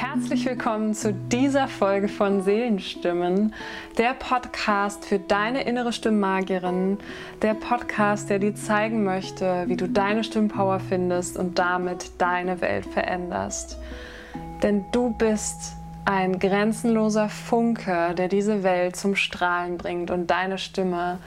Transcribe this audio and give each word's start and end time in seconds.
Herzlich 0.00 0.46
willkommen 0.46 0.94
zu 0.94 1.12
dieser 1.12 1.66
Folge 1.66 2.06
von 2.06 2.42
Seelenstimmen, 2.42 3.52
der 3.98 4.14
Podcast 4.14 5.04
für 5.04 5.18
deine 5.18 5.64
innere 5.64 5.92
Stimmmagierin, 5.92 6.98
der 7.42 7.54
Podcast, 7.54 8.30
der 8.30 8.38
dir 8.38 8.54
zeigen 8.54 9.02
möchte, 9.02 9.64
wie 9.66 9.76
du 9.76 9.88
deine 9.88 10.22
Stimmpower 10.22 10.78
findest 10.78 11.36
und 11.36 11.58
damit 11.58 12.12
deine 12.18 12.60
Welt 12.60 12.86
veränderst. 12.86 13.76
Denn 14.62 14.84
du 14.92 15.10
bist 15.10 15.72
ein 16.04 16.38
grenzenloser 16.38 17.28
Funke, 17.28 18.14
der 18.14 18.28
diese 18.28 18.62
Welt 18.62 18.94
zum 18.94 19.16
Strahlen 19.16 19.78
bringt 19.78 20.12
und 20.12 20.28
deine 20.28 20.58
Stimme 20.58 21.18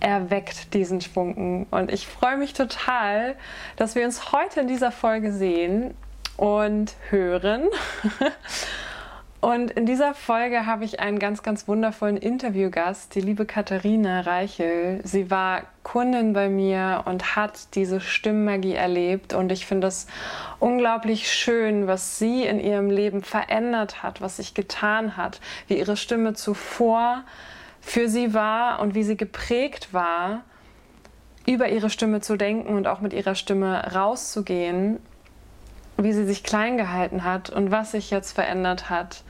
erweckt 0.00 0.74
diesen 0.74 1.00
Funken. 1.00 1.68
Und 1.70 1.92
ich 1.92 2.08
freue 2.08 2.38
mich 2.38 2.54
total, 2.54 3.36
dass 3.76 3.94
wir 3.94 4.04
uns 4.04 4.32
heute 4.32 4.62
in 4.62 4.66
dieser 4.66 4.90
Folge 4.90 5.32
sehen 5.32 5.94
und 6.36 6.94
hören. 7.10 7.68
Und 9.40 9.70
in 9.70 9.86
dieser 9.86 10.12
Folge 10.14 10.66
habe 10.66 10.84
ich 10.84 10.98
einen 10.98 11.20
ganz, 11.20 11.44
ganz 11.44 11.68
wundervollen 11.68 12.16
Interviewgast, 12.16 13.14
die 13.14 13.20
liebe 13.20 13.46
Katharina 13.46 14.22
Reichel. 14.22 15.00
Sie 15.04 15.30
war 15.30 15.62
Kundin 15.84 16.32
bei 16.32 16.48
mir 16.48 17.02
und 17.04 17.36
hat 17.36 17.74
diese 17.76 18.00
Stimmmagie 18.00 18.72
erlebt. 18.72 19.34
Und 19.34 19.52
ich 19.52 19.64
finde 19.64 19.86
es 19.86 20.08
unglaublich 20.58 21.30
schön, 21.30 21.86
was 21.86 22.18
sie 22.18 22.44
in 22.44 22.58
ihrem 22.58 22.90
Leben 22.90 23.22
verändert 23.22 24.02
hat, 24.02 24.20
was 24.20 24.38
sich 24.38 24.52
getan 24.54 25.16
hat, 25.16 25.40
wie 25.68 25.78
ihre 25.78 25.96
Stimme 25.96 26.34
zuvor 26.34 27.22
für 27.80 28.08
sie 28.08 28.34
war 28.34 28.80
und 28.80 28.96
wie 28.96 29.04
sie 29.04 29.16
geprägt 29.16 29.92
war, 29.92 30.42
über 31.46 31.68
ihre 31.68 31.90
Stimme 31.90 32.20
zu 32.20 32.36
denken 32.36 32.74
und 32.74 32.88
auch 32.88 33.00
mit 33.00 33.12
ihrer 33.12 33.36
Stimme 33.36 33.94
rauszugehen 33.94 34.98
wie 35.96 36.12
sie 36.12 36.24
sich 36.26 36.42
klein 36.42 36.76
gehalten 36.76 37.24
hat 37.24 37.50
und 37.50 37.70
was 37.70 37.92
sich 37.92 38.10
jetzt 38.10 38.32
verändert 38.32 38.90
hat 38.90 39.22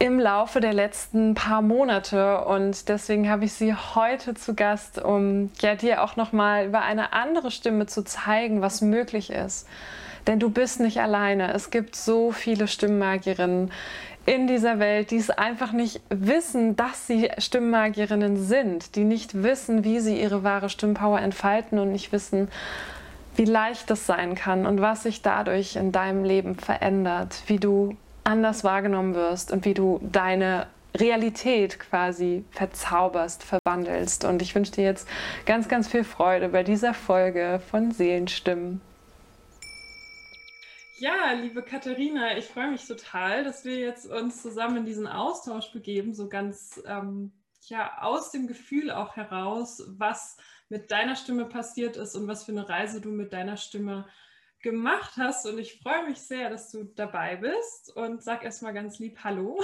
im 0.00 0.18
Laufe 0.18 0.60
der 0.60 0.72
letzten 0.72 1.34
paar 1.34 1.60
Monate 1.60 2.42
und 2.46 2.88
deswegen 2.88 3.28
habe 3.28 3.44
ich 3.44 3.52
sie 3.52 3.74
heute 3.74 4.32
zu 4.32 4.54
Gast, 4.54 4.98
um 4.98 5.50
ja 5.60 5.74
dir 5.74 6.02
auch 6.02 6.16
noch 6.16 6.32
mal 6.32 6.64
über 6.64 6.80
eine 6.80 7.12
andere 7.12 7.50
Stimme 7.50 7.84
zu 7.84 8.02
zeigen, 8.02 8.62
was 8.62 8.80
möglich 8.80 9.28
ist. 9.30 9.68
Denn 10.26 10.40
du 10.40 10.48
bist 10.48 10.80
nicht 10.80 11.00
alleine. 11.00 11.52
Es 11.52 11.70
gibt 11.70 11.94
so 11.96 12.32
viele 12.32 12.66
Stimmmagierinnen 12.66 13.70
in 14.24 14.46
dieser 14.46 14.78
Welt, 14.78 15.10
die 15.10 15.18
es 15.18 15.28
einfach 15.28 15.72
nicht 15.72 16.00
wissen, 16.08 16.76
dass 16.76 17.06
sie 17.06 17.30
Stimmmagierinnen 17.36 18.38
sind, 18.42 18.96
die 18.96 19.04
nicht 19.04 19.42
wissen, 19.42 19.84
wie 19.84 20.00
sie 20.00 20.18
ihre 20.18 20.42
wahre 20.42 20.70
Stimmpower 20.70 21.20
entfalten 21.20 21.78
und 21.78 21.92
nicht 21.92 22.10
wissen, 22.10 22.48
wie 23.36 23.44
leicht 23.44 23.90
es 23.90 24.06
sein 24.06 24.34
kann 24.34 24.66
und 24.66 24.80
was 24.80 25.04
sich 25.04 25.22
dadurch 25.22 25.76
in 25.76 25.92
deinem 25.92 26.24
Leben 26.24 26.56
verändert, 26.56 27.42
wie 27.46 27.58
du 27.58 27.96
anders 28.24 28.64
wahrgenommen 28.64 29.14
wirst 29.14 29.52
und 29.52 29.64
wie 29.64 29.74
du 29.74 30.00
deine 30.02 30.66
Realität 30.96 31.78
quasi 31.78 32.44
verzauberst, 32.50 33.44
verwandelst. 33.44 34.24
Und 34.24 34.42
ich 34.42 34.54
wünsche 34.54 34.72
dir 34.72 34.84
jetzt 34.84 35.08
ganz, 35.46 35.68
ganz 35.68 35.88
viel 35.88 36.04
Freude 36.04 36.48
bei 36.48 36.62
dieser 36.62 36.94
Folge 36.94 37.60
von 37.70 37.92
Seelenstimmen. 37.92 38.80
Ja, 40.98 41.32
liebe 41.32 41.62
Katharina, 41.62 42.36
ich 42.36 42.44
freue 42.44 42.70
mich 42.70 42.86
total, 42.86 43.42
dass 43.42 43.64
wir 43.64 43.76
jetzt 43.76 44.06
uns 44.06 44.42
zusammen 44.42 44.78
in 44.78 44.84
diesen 44.84 45.06
Austausch 45.06 45.72
begeben, 45.72 46.12
so 46.12 46.28
ganz 46.28 46.82
ähm, 46.86 47.32
ja 47.68 48.02
aus 48.02 48.32
dem 48.32 48.46
Gefühl 48.46 48.90
auch 48.90 49.16
heraus, 49.16 49.82
was 49.96 50.36
mit 50.70 50.90
deiner 50.90 51.16
Stimme 51.16 51.44
passiert 51.44 51.96
ist 51.96 52.16
und 52.16 52.26
was 52.26 52.44
für 52.44 52.52
eine 52.52 52.68
Reise 52.68 53.00
du 53.00 53.10
mit 53.10 53.32
deiner 53.32 53.56
Stimme 53.56 54.06
gemacht 54.60 55.14
hast. 55.16 55.46
Und 55.46 55.58
ich 55.58 55.80
freue 55.80 56.06
mich 56.06 56.18
sehr, 56.18 56.48
dass 56.48 56.70
du 56.70 56.84
dabei 56.84 57.36
bist 57.36 57.94
und 57.94 58.22
sag 58.22 58.44
erstmal 58.44 58.72
ganz 58.72 58.98
lieb 58.98 59.18
Hallo. 59.22 59.60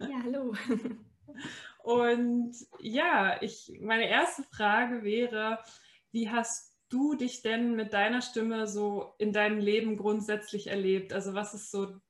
Ja, 0.00 0.22
hallo. 0.24 0.54
Und 1.84 2.56
ja, 2.80 3.42
ich, 3.42 3.78
meine 3.80 4.08
erste 4.08 4.42
Frage 4.44 5.02
wäre, 5.02 5.58
wie 6.12 6.30
hast 6.30 6.74
du 6.88 7.14
dich 7.14 7.42
denn 7.42 7.74
mit 7.76 7.92
deiner 7.92 8.22
Stimme 8.22 8.66
so 8.66 9.14
in 9.18 9.32
deinem 9.32 9.58
Leben 9.58 9.98
grundsätzlich 9.98 10.68
erlebt? 10.68 11.12
Also 11.12 11.34
was 11.34 11.52
ist 11.52 11.70
so 11.70 12.00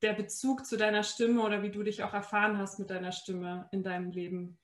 der 0.00 0.14
Bezug 0.14 0.64
zu 0.64 0.78
deiner 0.78 1.02
Stimme 1.02 1.42
oder 1.42 1.62
wie 1.62 1.70
du 1.70 1.82
dich 1.82 2.02
auch 2.02 2.14
erfahren 2.14 2.56
hast 2.56 2.78
mit 2.78 2.88
deiner 2.88 3.12
Stimme 3.12 3.68
in 3.72 3.82
deinem 3.82 4.10
Leben? 4.10 4.58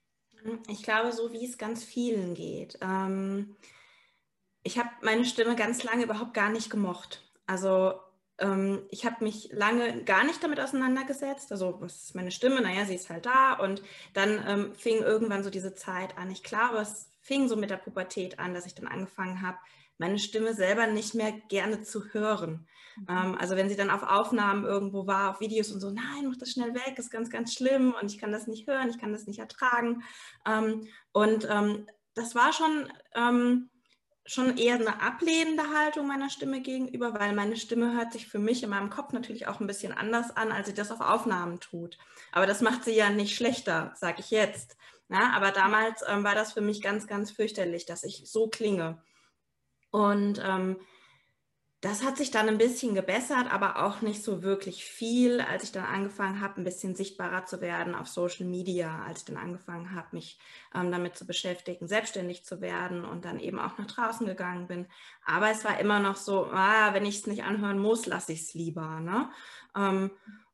Ich 0.68 0.82
glaube, 0.82 1.12
so 1.12 1.32
wie 1.32 1.44
es 1.44 1.58
ganz 1.58 1.84
vielen 1.84 2.34
geht. 2.34 2.78
Ähm, 2.80 3.56
ich 4.62 4.78
habe 4.78 4.90
meine 5.02 5.24
Stimme 5.24 5.56
ganz 5.56 5.82
lange 5.82 6.04
überhaupt 6.04 6.34
gar 6.34 6.50
nicht 6.50 6.70
gemocht. 6.70 7.22
Also 7.46 7.94
ähm, 8.38 8.82
ich 8.90 9.06
habe 9.06 9.24
mich 9.24 9.50
lange 9.52 10.04
gar 10.04 10.24
nicht 10.24 10.42
damit 10.42 10.60
auseinandergesetzt. 10.60 11.52
Also 11.52 11.80
was 11.80 12.04
ist 12.04 12.14
meine 12.14 12.30
Stimme? 12.30 12.60
Naja, 12.60 12.84
sie 12.84 12.94
ist 12.94 13.10
halt 13.10 13.26
da. 13.26 13.54
Und 13.54 13.82
dann 14.12 14.42
ähm, 14.46 14.74
fing 14.74 14.98
irgendwann 14.98 15.44
so 15.44 15.50
diese 15.50 15.74
Zeit 15.74 16.18
an. 16.18 16.30
Ich 16.30 16.42
glaube, 16.42 16.78
es 16.78 17.10
fing 17.20 17.48
so 17.48 17.56
mit 17.56 17.70
der 17.70 17.76
Pubertät 17.76 18.38
an, 18.38 18.54
dass 18.54 18.66
ich 18.66 18.74
dann 18.74 18.86
angefangen 18.86 19.42
habe, 19.42 19.58
meine 19.98 20.18
Stimme 20.18 20.54
selber 20.54 20.86
nicht 20.86 21.14
mehr 21.14 21.32
gerne 21.32 21.82
zu 21.82 22.12
hören. 22.12 22.66
Mhm. 22.96 23.06
Ähm, 23.08 23.38
also 23.38 23.56
wenn 23.56 23.68
sie 23.68 23.76
dann 23.76 23.90
auf 23.90 24.02
Aufnahmen 24.02 24.64
irgendwo 24.64 25.06
war, 25.06 25.30
auf 25.30 25.40
Videos 25.40 25.70
und 25.70 25.80
so, 25.80 25.90
nein, 25.90 26.26
mach 26.28 26.36
das 26.36 26.50
schnell 26.50 26.74
weg, 26.74 26.94
ist 26.98 27.10
ganz, 27.10 27.30
ganz 27.30 27.52
schlimm 27.54 27.94
und 28.00 28.10
ich 28.10 28.18
kann 28.18 28.32
das 28.32 28.46
nicht 28.46 28.66
hören, 28.66 28.90
ich 28.90 28.98
kann 28.98 29.12
das 29.12 29.26
nicht 29.26 29.38
ertragen. 29.38 30.02
Ähm, 30.46 30.88
und 31.12 31.46
ähm, 31.50 31.86
das 32.14 32.34
war 32.34 32.52
schon, 32.52 32.88
ähm, 33.14 33.70
schon 34.26 34.56
eher 34.56 34.76
eine 34.76 35.02
ablehnende 35.02 35.64
Haltung 35.74 36.06
meiner 36.06 36.30
Stimme 36.30 36.60
gegenüber, 36.62 37.18
weil 37.18 37.34
meine 37.34 37.56
Stimme 37.56 37.94
hört 37.94 38.12
sich 38.12 38.26
für 38.26 38.38
mich 38.38 38.62
in 38.62 38.70
meinem 38.70 38.88
Kopf 38.88 39.12
natürlich 39.12 39.48
auch 39.48 39.60
ein 39.60 39.66
bisschen 39.66 39.92
anders 39.92 40.34
an, 40.34 40.50
als 40.50 40.66
sie 40.66 40.74
das 40.74 40.90
auf 40.90 41.00
Aufnahmen 41.00 41.60
tut. 41.60 41.98
Aber 42.32 42.46
das 42.46 42.62
macht 42.62 42.84
sie 42.84 42.94
ja 42.94 43.10
nicht 43.10 43.36
schlechter, 43.36 43.92
sage 43.96 44.20
ich 44.20 44.30
jetzt. 44.30 44.76
Ja, 45.10 45.32
aber 45.34 45.50
damals 45.50 46.02
ähm, 46.08 46.24
war 46.24 46.34
das 46.34 46.54
für 46.54 46.62
mich 46.62 46.80
ganz, 46.80 47.06
ganz 47.06 47.30
fürchterlich, 47.30 47.84
dass 47.84 48.04
ich 48.04 48.22
so 48.24 48.48
klinge. 48.48 49.02
Und 49.90 50.42
ähm, 50.42 50.78
das 51.84 52.02
hat 52.02 52.16
sich 52.16 52.30
dann 52.30 52.48
ein 52.48 52.56
bisschen 52.56 52.94
gebessert, 52.94 53.52
aber 53.52 53.84
auch 53.84 54.00
nicht 54.00 54.24
so 54.24 54.42
wirklich 54.42 54.86
viel, 54.86 55.42
als 55.42 55.64
ich 55.64 55.72
dann 55.72 55.84
angefangen 55.84 56.40
habe, 56.40 56.58
ein 56.58 56.64
bisschen 56.64 56.96
sichtbarer 56.96 57.44
zu 57.44 57.60
werden 57.60 57.94
auf 57.94 58.08
Social 58.08 58.46
Media, 58.46 59.04
als 59.06 59.18
ich 59.18 59.24
dann 59.26 59.36
angefangen 59.36 59.94
habe, 59.94 60.08
mich 60.12 60.38
ähm, 60.74 60.90
damit 60.90 61.14
zu 61.14 61.26
beschäftigen, 61.26 61.86
selbstständig 61.86 62.42
zu 62.42 62.62
werden 62.62 63.04
und 63.04 63.26
dann 63.26 63.38
eben 63.38 63.58
auch 63.58 63.76
nach 63.76 63.86
draußen 63.86 64.26
gegangen 64.26 64.66
bin. 64.66 64.86
Aber 65.26 65.50
es 65.50 65.62
war 65.62 65.78
immer 65.78 66.00
noch 66.00 66.16
so, 66.16 66.46
ah, 66.46 66.94
wenn 66.94 67.04
ich 67.04 67.16
es 67.16 67.26
nicht 67.26 67.44
anhören 67.44 67.78
muss, 67.78 68.06
lasse 68.06 68.32
ich 68.32 68.40
es 68.40 68.54
lieber. 68.54 69.00
Ne? 69.00 69.28
Ähm, 69.76 70.10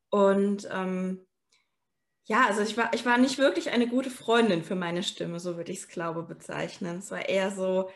und 0.08 0.68
ähm, 0.72 1.24
ja, 2.24 2.46
also 2.46 2.62
ich 2.62 2.76
war, 2.76 2.92
ich 2.92 3.06
war 3.06 3.18
nicht 3.18 3.38
wirklich 3.38 3.70
eine 3.70 3.86
gute 3.86 4.10
Freundin 4.10 4.64
für 4.64 4.74
meine 4.74 5.04
Stimme, 5.04 5.38
so 5.38 5.56
würde 5.56 5.70
ich 5.70 5.78
es, 5.78 5.88
glaube 5.88 6.24
bezeichnen. 6.24 6.98
Es 6.98 7.12
war 7.12 7.28
eher 7.28 7.52
so, 7.52 7.88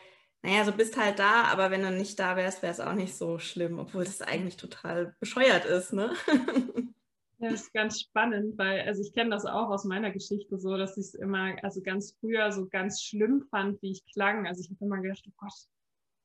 naja, 0.44 0.62
so 0.66 0.72
bist 0.72 0.98
halt 0.98 1.18
da, 1.18 1.44
aber 1.44 1.70
wenn 1.70 1.82
du 1.82 1.90
nicht 1.90 2.18
da 2.18 2.36
wärst, 2.36 2.60
wäre 2.60 2.70
es 2.72 2.78
auch 2.78 2.92
nicht 2.92 3.16
so 3.16 3.38
schlimm, 3.38 3.78
obwohl 3.78 4.04
das 4.04 4.20
eigentlich 4.20 4.58
total 4.58 5.16
bescheuert 5.18 5.64
ist, 5.64 5.92
ne? 5.92 6.12
Ja, 7.40 7.50
das 7.50 7.62
ist 7.62 7.74
ganz 7.74 8.00
spannend, 8.00 8.56
weil, 8.56 8.82
also 8.82 9.02
ich 9.02 9.12
kenne 9.12 9.30
das 9.30 9.44
auch 9.44 9.68
aus 9.68 9.84
meiner 9.84 10.12
Geschichte 10.12 10.56
so, 10.56 10.78
dass 10.78 10.96
ich 10.96 11.06
es 11.06 11.14
immer, 11.14 11.56
also 11.62 11.82
ganz 11.82 12.16
früher 12.20 12.50
so 12.52 12.68
ganz 12.68 13.02
schlimm 13.02 13.42
fand, 13.50 13.82
wie 13.82 13.90
ich 13.90 14.06
klang. 14.06 14.46
Also 14.46 14.62
ich 14.62 14.70
habe 14.70 14.84
immer 14.84 15.02
gedacht, 15.02 15.24
oh 15.26 15.32
Gott, 15.36 15.52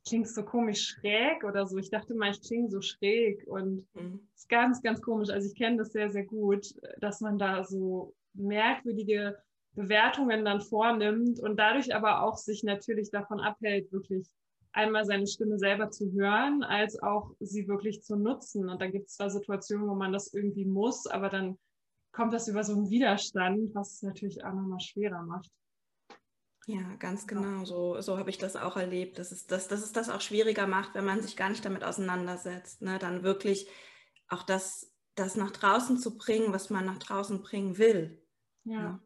klingst 0.07 0.35
so 0.35 0.43
komisch 0.45 0.85
schräg 0.85 1.43
oder 1.43 1.65
so. 1.65 1.77
Ich 1.77 1.89
dachte 1.89 2.13
mal, 2.13 2.31
ich 2.31 2.41
klinge 2.41 2.69
so 2.69 2.79
schräg 2.79 3.45
und 3.47 3.87
mhm. 3.95 4.29
ist 4.35 4.47
ganz, 4.49 4.81
ganz 4.83 5.01
komisch. 5.01 5.29
Also 5.29 5.47
ich 5.47 5.57
kenne 5.57 5.77
das 5.77 5.91
sehr, 5.91 6.11
sehr 6.11 6.25
gut, 6.25 6.73
dass 6.99 7.21
man 7.21 7.37
da 7.37 7.65
so 7.65 8.15
merkwürdige 8.33 9.35
Bewertungen 9.79 10.43
dann 10.43 10.59
vornimmt 10.59 11.39
und 11.39 11.57
dadurch 11.57 11.95
aber 11.95 12.23
auch 12.23 12.37
sich 12.37 12.63
natürlich 12.63 13.11
davon 13.11 13.39
abhält, 13.39 13.91
wirklich 13.93 14.27
einmal 14.73 15.05
seine 15.05 15.25
Stimme 15.25 15.57
selber 15.57 15.89
zu 15.89 16.11
hören, 16.11 16.63
als 16.63 17.01
auch 17.01 17.31
sie 17.39 17.67
wirklich 17.67 18.03
zu 18.03 18.17
nutzen. 18.17 18.69
Und 18.69 18.81
da 18.81 18.87
gibt 18.87 19.07
es 19.07 19.15
zwar 19.15 19.29
Situationen, 19.29 19.87
wo 19.87 19.95
man 19.95 20.11
das 20.11 20.33
irgendwie 20.33 20.65
muss, 20.65 21.07
aber 21.07 21.29
dann 21.29 21.57
kommt 22.11 22.33
das 22.33 22.49
über 22.49 22.63
so 22.63 22.73
einen 22.73 22.89
Widerstand, 22.89 23.73
was 23.73 23.93
es 23.93 24.01
natürlich 24.03 24.43
auch 24.43 24.53
nochmal 24.53 24.81
schwerer 24.81 25.23
macht. 25.23 25.49
Ja, 26.67 26.95
ganz 26.97 27.25
genau. 27.25 27.63
So, 27.63 27.99
so 28.01 28.17
habe 28.17 28.29
ich 28.29 28.37
das 28.37 28.57
auch 28.57 28.75
erlebt. 28.75 29.17
Dass 29.17 29.31
es, 29.31 29.47
dass, 29.47 29.69
dass 29.69 29.81
es 29.81 29.93
das 29.93 30.09
auch 30.09 30.21
schwieriger 30.21 30.67
macht, 30.67 30.93
wenn 30.93 31.05
man 31.05 31.21
sich 31.21 31.37
gar 31.37 31.49
nicht 31.49 31.63
damit 31.63 31.85
auseinandersetzt. 31.85 32.81
Ne? 32.81 32.99
Dann 32.99 33.23
wirklich 33.23 33.67
auch 34.27 34.43
das, 34.43 34.93
das 35.15 35.35
nach 35.35 35.51
draußen 35.51 35.97
zu 35.97 36.17
bringen, 36.17 36.53
was 36.53 36.69
man 36.69 36.85
nach 36.85 36.99
draußen 36.99 37.41
bringen 37.41 37.77
will. 37.77 38.21
Ja. 38.65 38.73
ja. 38.73 38.99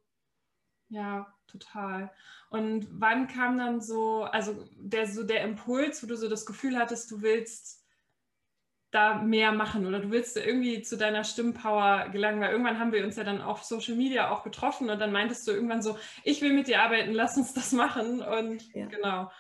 Ja, 0.94 1.34
total. 1.48 2.12
Und 2.50 2.88
wann 2.92 3.28
kam 3.28 3.58
dann 3.58 3.82
so, 3.82 4.26
also 4.26 4.68
der, 4.76 5.08
so 5.08 5.24
der 5.24 5.44
Impuls, 5.44 6.04
wo 6.04 6.08
du 6.08 6.16
so 6.16 6.30
das 6.30 6.46
Gefühl 6.46 6.78
hattest, 6.78 7.10
du 7.10 7.24
willst 7.24 7.84
da 8.92 9.16
mehr 9.16 9.52
machen 9.52 9.88
oder 9.88 10.00
du 10.00 10.12
willst 10.12 10.38
irgendwie 10.38 10.84
zu 10.84 10.96
deiner 10.96 11.24
Stimmpower 11.24 12.10
gelangen, 12.10 12.42
weil 12.42 12.52
irgendwann 12.52 12.78
haben 12.78 12.92
wir 12.92 13.04
uns 13.04 13.16
ja 13.16 13.24
dann 13.24 13.42
auf 13.42 13.64
Social 13.64 13.96
Media 13.96 14.30
auch 14.30 14.44
getroffen 14.44 14.92
und 14.92 15.00
dann 15.00 15.12
meintest 15.12 15.48
du 15.48 15.52
irgendwann 15.52 15.82
so, 15.82 15.98
ich 16.24 16.44
will 16.44 16.54
mit 16.54 16.68
dir 16.68 16.84
arbeiten, 16.84 17.12
lass 17.12 17.38
uns 17.38 17.56
das 17.56 17.72
machen 17.72 18.22
und 18.22 18.62
ja. 18.76 18.86
genau. 18.86 19.32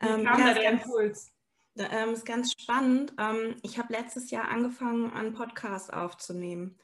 Wie 0.00 0.06
ähm, 0.06 0.26
kam 0.26 0.40
ja, 0.40 0.48
da 0.48 0.54
der 0.54 0.72
Impuls? 0.72 1.32
ähm, 1.76 2.10
ist 2.10 2.26
ganz 2.26 2.52
spannend. 2.52 3.14
Ähm, 3.18 3.56
ich 3.62 3.78
habe 3.78 3.90
letztes 3.90 4.30
Jahr 4.30 4.48
angefangen, 4.48 5.10
einen 5.14 5.32
Podcast 5.32 5.94
aufzunehmen. 5.94 6.78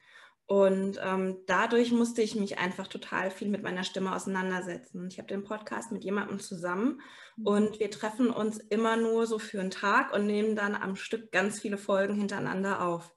Und 0.47 0.97
ähm, 1.03 1.39
dadurch 1.45 1.91
musste 1.91 2.21
ich 2.21 2.35
mich 2.35 2.57
einfach 2.57 2.87
total 2.87 3.31
viel 3.31 3.49
mit 3.49 3.63
meiner 3.63 3.83
Stimme 3.83 4.15
auseinandersetzen. 4.15 5.09
Ich 5.11 5.17
habe 5.17 5.27
den 5.27 5.43
Podcast 5.43 5.91
mit 5.91 6.05
jemandem 6.05 6.39
zusammen 6.39 7.01
mhm. 7.35 7.47
und 7.47 7.79
wir 7.81 7.91
treffen 7.91 8.29
uns 8.29 8.57
immer 8.57 8.95
nur 8.95 9.27
so 9.27 9.39
für 9.39 9.59
einen 9.59 9.71
Tag 9.71 10.13
und 10.13 10.25
nehmen 10.25 10.55
dann 10.55 10.73
am 10.73 10.95
Stück 10.95 11.33
ganz 11.33 11.59
viele 11.59 11.77
Folgen 11.77 12.15
hintereinander 12.15 12.81
auf. 12.81 13.13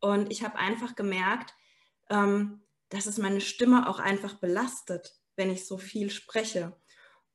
Und 0.00 0.30
ich 0.30 0.44
habe 0.44 0.58
einfach 0.58 0.94
gemerkt, 0.94 1.54
ähm, 2.08 2.62
dass 2.88 3.06
es 3.06 3.18
meine 3.18 3.40
Stimme 3.40 3.88
auch 3.88 3.98
einfach 3.98 4.34
belastet, 4.34 5.16
wenn 5.34 5.50
ich 5.50 5.66
so 5.66 5.76
viel 5.76 6.08
spreche. 6.08 6.76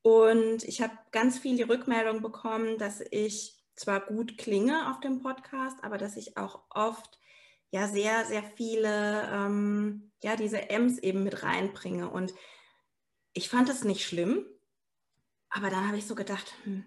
Und 0.01 0.63
ich 0.63 0.81
habe 0.81 0.93
ganz 1.11 1.39
viel 1.39 1.57
die 1.57 1.63
Rückmeldung 1.63 2.21
bekommen, 2.21 2.77
dass 2.77 3.01
ich 3.11 3.57
zwar 3.75 3.99
gut 3.99 4.37
klinge 4.37 4.89
auf 4.89 5.01
dem 5.01 5.21
Podcast, 5.21 5.83
aber 5.83 5.97
dass 5.97 6.15
ich 6.15 6.37
auch 6.37 6.63
oft 6.69 7.19
ja 7.75 7.89
sehr, 7.89 8.25
sehr 8.25 8.41
viele, 8.41 9.29
ähm, 9.33 10.09
ja, 10.23 10.37
diese 10.37 10.69
M's 10.69 10.97
eben 10.99 11.23
mit 11.23 11.43
reinbringe. 11.43 12.09
Und 12.09 12.33
ich 13.33 13.49
fand 13.49 13.67
es 13.67 13.83
nicht 13.83 14.05
schlimm, 14.05 14.45
aber 15.49 15.69
dann 15.69 15.85
habe 15.85 15.97
ich 15.97 16.07
so 16.07 16.15
gedacht, 16.15 16.55
hm, 16.63 16.85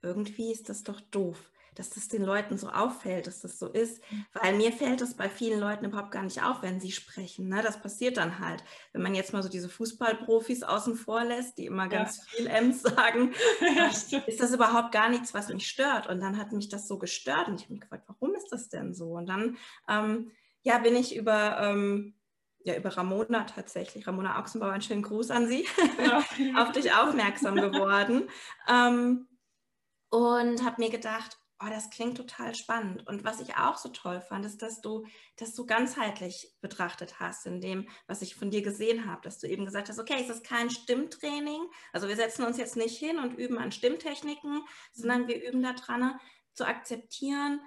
irgendwie 0.00 0.52
ist 0.52 0.68
das 0.68 0.84
doch 0.84 1.00
doof 1.00 1.51
dass 1.74 1.90
das 1.90 2.08
den 2.08 2.22
Leuten 2.22 2.58
so 2.58 2.68
auffällt, 2.68 3.26
dass 3.26 3.40
das 3.40 3.58
so 3.58 3.68
ist. 3.68 4.02
Mhm. 4.10 4.26
Weil 4.32 4.56
mir 4.56 4.72
fällt 4.72 5.00
es 5.00 5.14
bei 5.14 5.28
vielen 5.28 5.58
Leuten 5.58 5.86
überhaupt 5.86 6.10
gar 6.10 6.22
nicht 6.22 6.42
auf, 6.42 6.62
wenn 6.62 6.80
sie 6.80 6.92
sprechen. 6.92 7.48
Ne? 7.48 7.62
Das 7.62 7.80
passiert 7.80 8.16
dann 8.16 8.38
halt. 8.38 8.62
Wenn 8.92 9.02
man 9.02 9.14
jetzt 9.14 9.32
mal 9.32 9.42
so 9.42 9.48
diese 9.48 9.68
Fußballprofis 9.68 10.62
außen 10.62 10.96
vor 10.96 11.24
lässt, 11.24 11.58
die 11.58 11.66
immer 11.66 11.88
ganz 11.88 12.18
ja. 12.18 12.24
viel 12.24 12.46
M's 12.46 12.82
sagen, 12.82 13.32
ja, 13.76 13.90
ist 14.26 14.40
das 14.40 14.52
überhaupt 14.52 14.92
gar 14.92 15.08
nichts, 15.08 15.32
was 15.34 15.48
mich 15.48 15.66
stört. 15.66 16.08
Und 16.08 16.20
dann 16.20 16.36
hat 16.36 16.52
mich 16.52 16.68
das 16.68 16.88
so 16.88 16.98
gestört 16.98 17.48
und 17.48 17.54
ich 17.56 17.62
habe 17.62 17.72
mich 17.74 17.82
gefragt, 17.82 18.04
warum 18.06 18.34
ist 18.34 18.52
das 18.52 18.68
denn 18.68 18.94
so? 18.94 19.12
Und 19.12 19.26
dann 19.26 19.56
ähm, 19.88 20.30
ja, 20.62 20.78
bin 20.78 20.96
ich 20.96 21.16
über... 21.16 21.58
Ähm, 21.60 22.14
ja, 22.64 22.76
über 22.76 22.96
Ramona 22.96 23.42
tatsächlich, 23.42 24.06
Ramona 24.06 24.38
Ochsenbauer, 24.38 24.70
einen 24.70 24.82
schönen 24.82 25.02
Gruß 25.02 25.32
an 25.32 25.48
Sie, 25.48 25.66
ja. 25.98 26.22
auf 26.62 26.70
dich 26.70 26.94
aufmerksam 26.94 27.56
geworden. 27.56 28.28
ähm, 28.68 29.26
und 30.12 30.62
habe 30.62 30.80
mir 30.80 30.90
gedacht, 30.90 31.38
oh, 31.64 31.68
das 31.70 31.90
klingt 31.90 32.16
total 32.16 32.54
spannend. 32.54 33.06
Und 33.06 33.24
was 33.24 33.40
ich 33.40 33.56
auch 33.56 33.76
so 33.76 33.88
toll 33.90 34.20
fand, 34.20 34.44
ist, 34.44 34.62
dass 34.62 34.80
du 34.80 35.06
das 35.36 35.54
so 35.54 35.66
ganzheitlich 35.66 36.52
betrachtet 36.60 37.20
hast, 37.20 37.46
in 37.46 37.60
dem, 37.60 37.88
was 38.06 38.22
ich 38.22 38.34
von 38.34 38.50
dir 38.50 38.62
gesehen 38.62 39.06
habe, 39.06 39.22
dass 39.22 39.38
du 39.38 39.48
eben 39.48 39.64
gesagt 39.64 39.88
hast, 39.88 39.98
okay, 39.98 40.16
es 40.20 40.28
ist 40.28 40.44
kein 40.44 40.70
Stimmtraining. 40.70 41.62
Also 41.92 42.08
wir 42.08 42.16
setzen 42.16 42.44
uns 42.44 42.56
jetzt 42.56 42.76
nicht 42.76 42.98
hin 42.98 43.18
und 43.18 43.34
üben 43.34 43.58
an 43.58 43.72
Stimmtechniken, 43.72 44.62
sondern 44.92 45.28
wir 45.28 45.42
üben 45.42 45.62
daran, 45.62 46.18
zu 46.54 46.66
akzeptieren, 46.66 47.60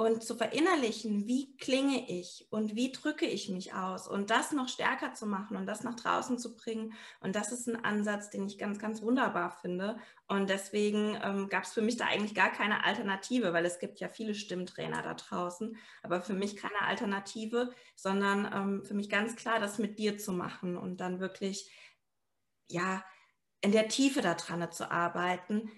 und 0.00 0.24
zu 0.24 0.34
verinnerlichen, 0.34 1.26
wie 1.26 1.54
klinge 1.58 2.08
ich 2.08 2.46
und 2.48 2.74
wie 2.74 2.90
drücke 2.90 3.26
ich 3.26 3.50
mich 3.50 3.74
aus 3.74 4.08
und 4.08 4.30
das 4.30 4.50
noch 4.50 4.70
stärker 4.70 5.12
zu 5.12 5.26
machen 5.26 5.58
und 5.58 5.66
das 5.66 5.84
nach 5.84 5.94
draußen 5.94 6.38
zu 6.38 6.56
bringen. 6.56 6.94
Und 7.20 7.36
das 7.36 7.52
ist 7.52 7.68
ein 7.68 7.84
Ansatz, 7.84 8.30
den 8.30 8.46
ich 8.46 8.56
ganz, 8.56 8.78
ganz 8.78 9.02
wunderbar 9.02 9.50
finde. 9.50 9.98
Und 10.26 10.48
deswegen 10.48 11.18
ähm, 11.22 11.50
gab 11.50 11.64
es 11.64 11.74
für 11.74 11.82
mich 11.82 11.98
da 11.98 12.06
eigentlich 12.06 12.34
gar 12.34 12.48
keine 12.48 12.82
Alternative, 12.82 13.52
weil 13.52 13.66
es 13.66 13.78
gibt 13.78 14.00
ja 14.00 14.08
viele 14.08 14.34
Stimmtrainer 14.34 15.02
da 15.02 15.12
draußen, 15.12 15.76
aber 16.02 16.22
für 16.22 16.32
mich 16.32 16.56
keine 16.56 16.80
Alternative, 16.80 17.70
sondern 17.94 18.50
ähm, 18.54 18.84
für 18.86 18.94
mich 18.94 19.10
ganz 19.10 19.36
klar, 19.36 19.60
das 19.60 19.78
mit 19.78 19.98
dir 19.98 20.16
zu 20.16 20.32
machen 20.32 20.78
und 20.78 21.02
dann 21.02 21.20
wirklich, 21.20 21.70
ja, 22.70 23.04
in 23.60 23.72
der 23.72 23.88
Tiefe 23.88 24.22
daran 24.22 24.72
zu 24.72 24.90
arbeiten, 24.90 25.70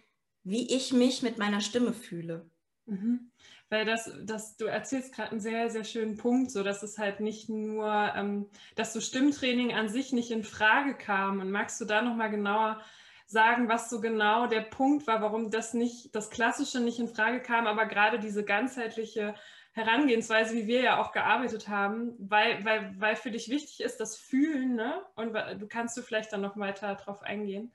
wie 0.45 0.73
ich 0.73 0.93
mich 0.93 1.23
mit 1.23 1.39
meiner 1.39 1.61
Stimme 1.61 1.93
fühle. 1.93 2.49
Mhm. 2.87 3.33
Weil 3.73 3.87
das, 3.87 4.13
das, 4.25 4.59
du 4.59 4.67
erzählst 4.67 5.15
gerade 5.15 5.31
einen 5.31 5.41
sehr, 5.41 5.71
sehr 5.71 5.85
schönen 5.85 6.19
Punkt, 6.19 6.51
so 6.51 6.63
dass 6.63 6.83
es 6.83 6.99
halt 6.99 7.21
nicht 7.21 7.49
nur, 7.49 8.13
ähm, 8.15 8.51
dass 8.75 8.93
so 8.93 9.01
Stimmtraining 9.01 9.73
an 9.73 9.89
sich 9.89 10.13
nicht 10.13 10.31
in 10.31 10.45
Frage 10.45 10.93
kam. 10.93 11.41
Und 11.41 11.51
magst 11.51 11.81
du 11.81 11.87
da 11.87 12.03
nochmal 12.03 12.31
genauer 12.31 12.83
sagen, 13.25 13.71
was 13.71 13.89
so 13.89 14.03
genau 14.03 14.47
der 14.47 14.61
Punkt 14.61 15.07
war, 15.07 15.23
warum 15.23 15.51
das 15.51 15.73
nicht, 15.73 16.15
das 16.15 16.29
Klassische 16.29 16.81
nicht 16.81 16.99
in 16.99 17.09
Frage 17.09 17.41
kam, 17.41 17.67
aber 17.67 17.87
gerade 17.87 18.19
diese 18.19 18.45
ganzheitliche 18.45 19.35
Herangehensweise, 19.73 20.55
wie 20.55 20.67
wir 20.67 20.83
ja 20.83 21.01
auch 21.01 21.13
gearbeitet 21.13 21.69
haben, 21.69 22.15
weil, 22.19 22.63
weil, 22.67 22.95
weil 22.99 23.17
für 23.17 23.31
dich 23.31 23.49
wichtig 23.49 23.81
ist 23.81 24.01
das 24.01 24.19
Fühlen, 24.19 24.75
ne? 24.75 25.03
Und 25.15 25.33
du 25.33 25.67
kannst 25.67 25.97
du 25.97 26.03
vielleicht 26.03 26.35
dann 26.35 26.43
noch 26.43 26.59
weiter 26.59 26.95
drauf 26.97 27.23
eingehen. 27.23 27.73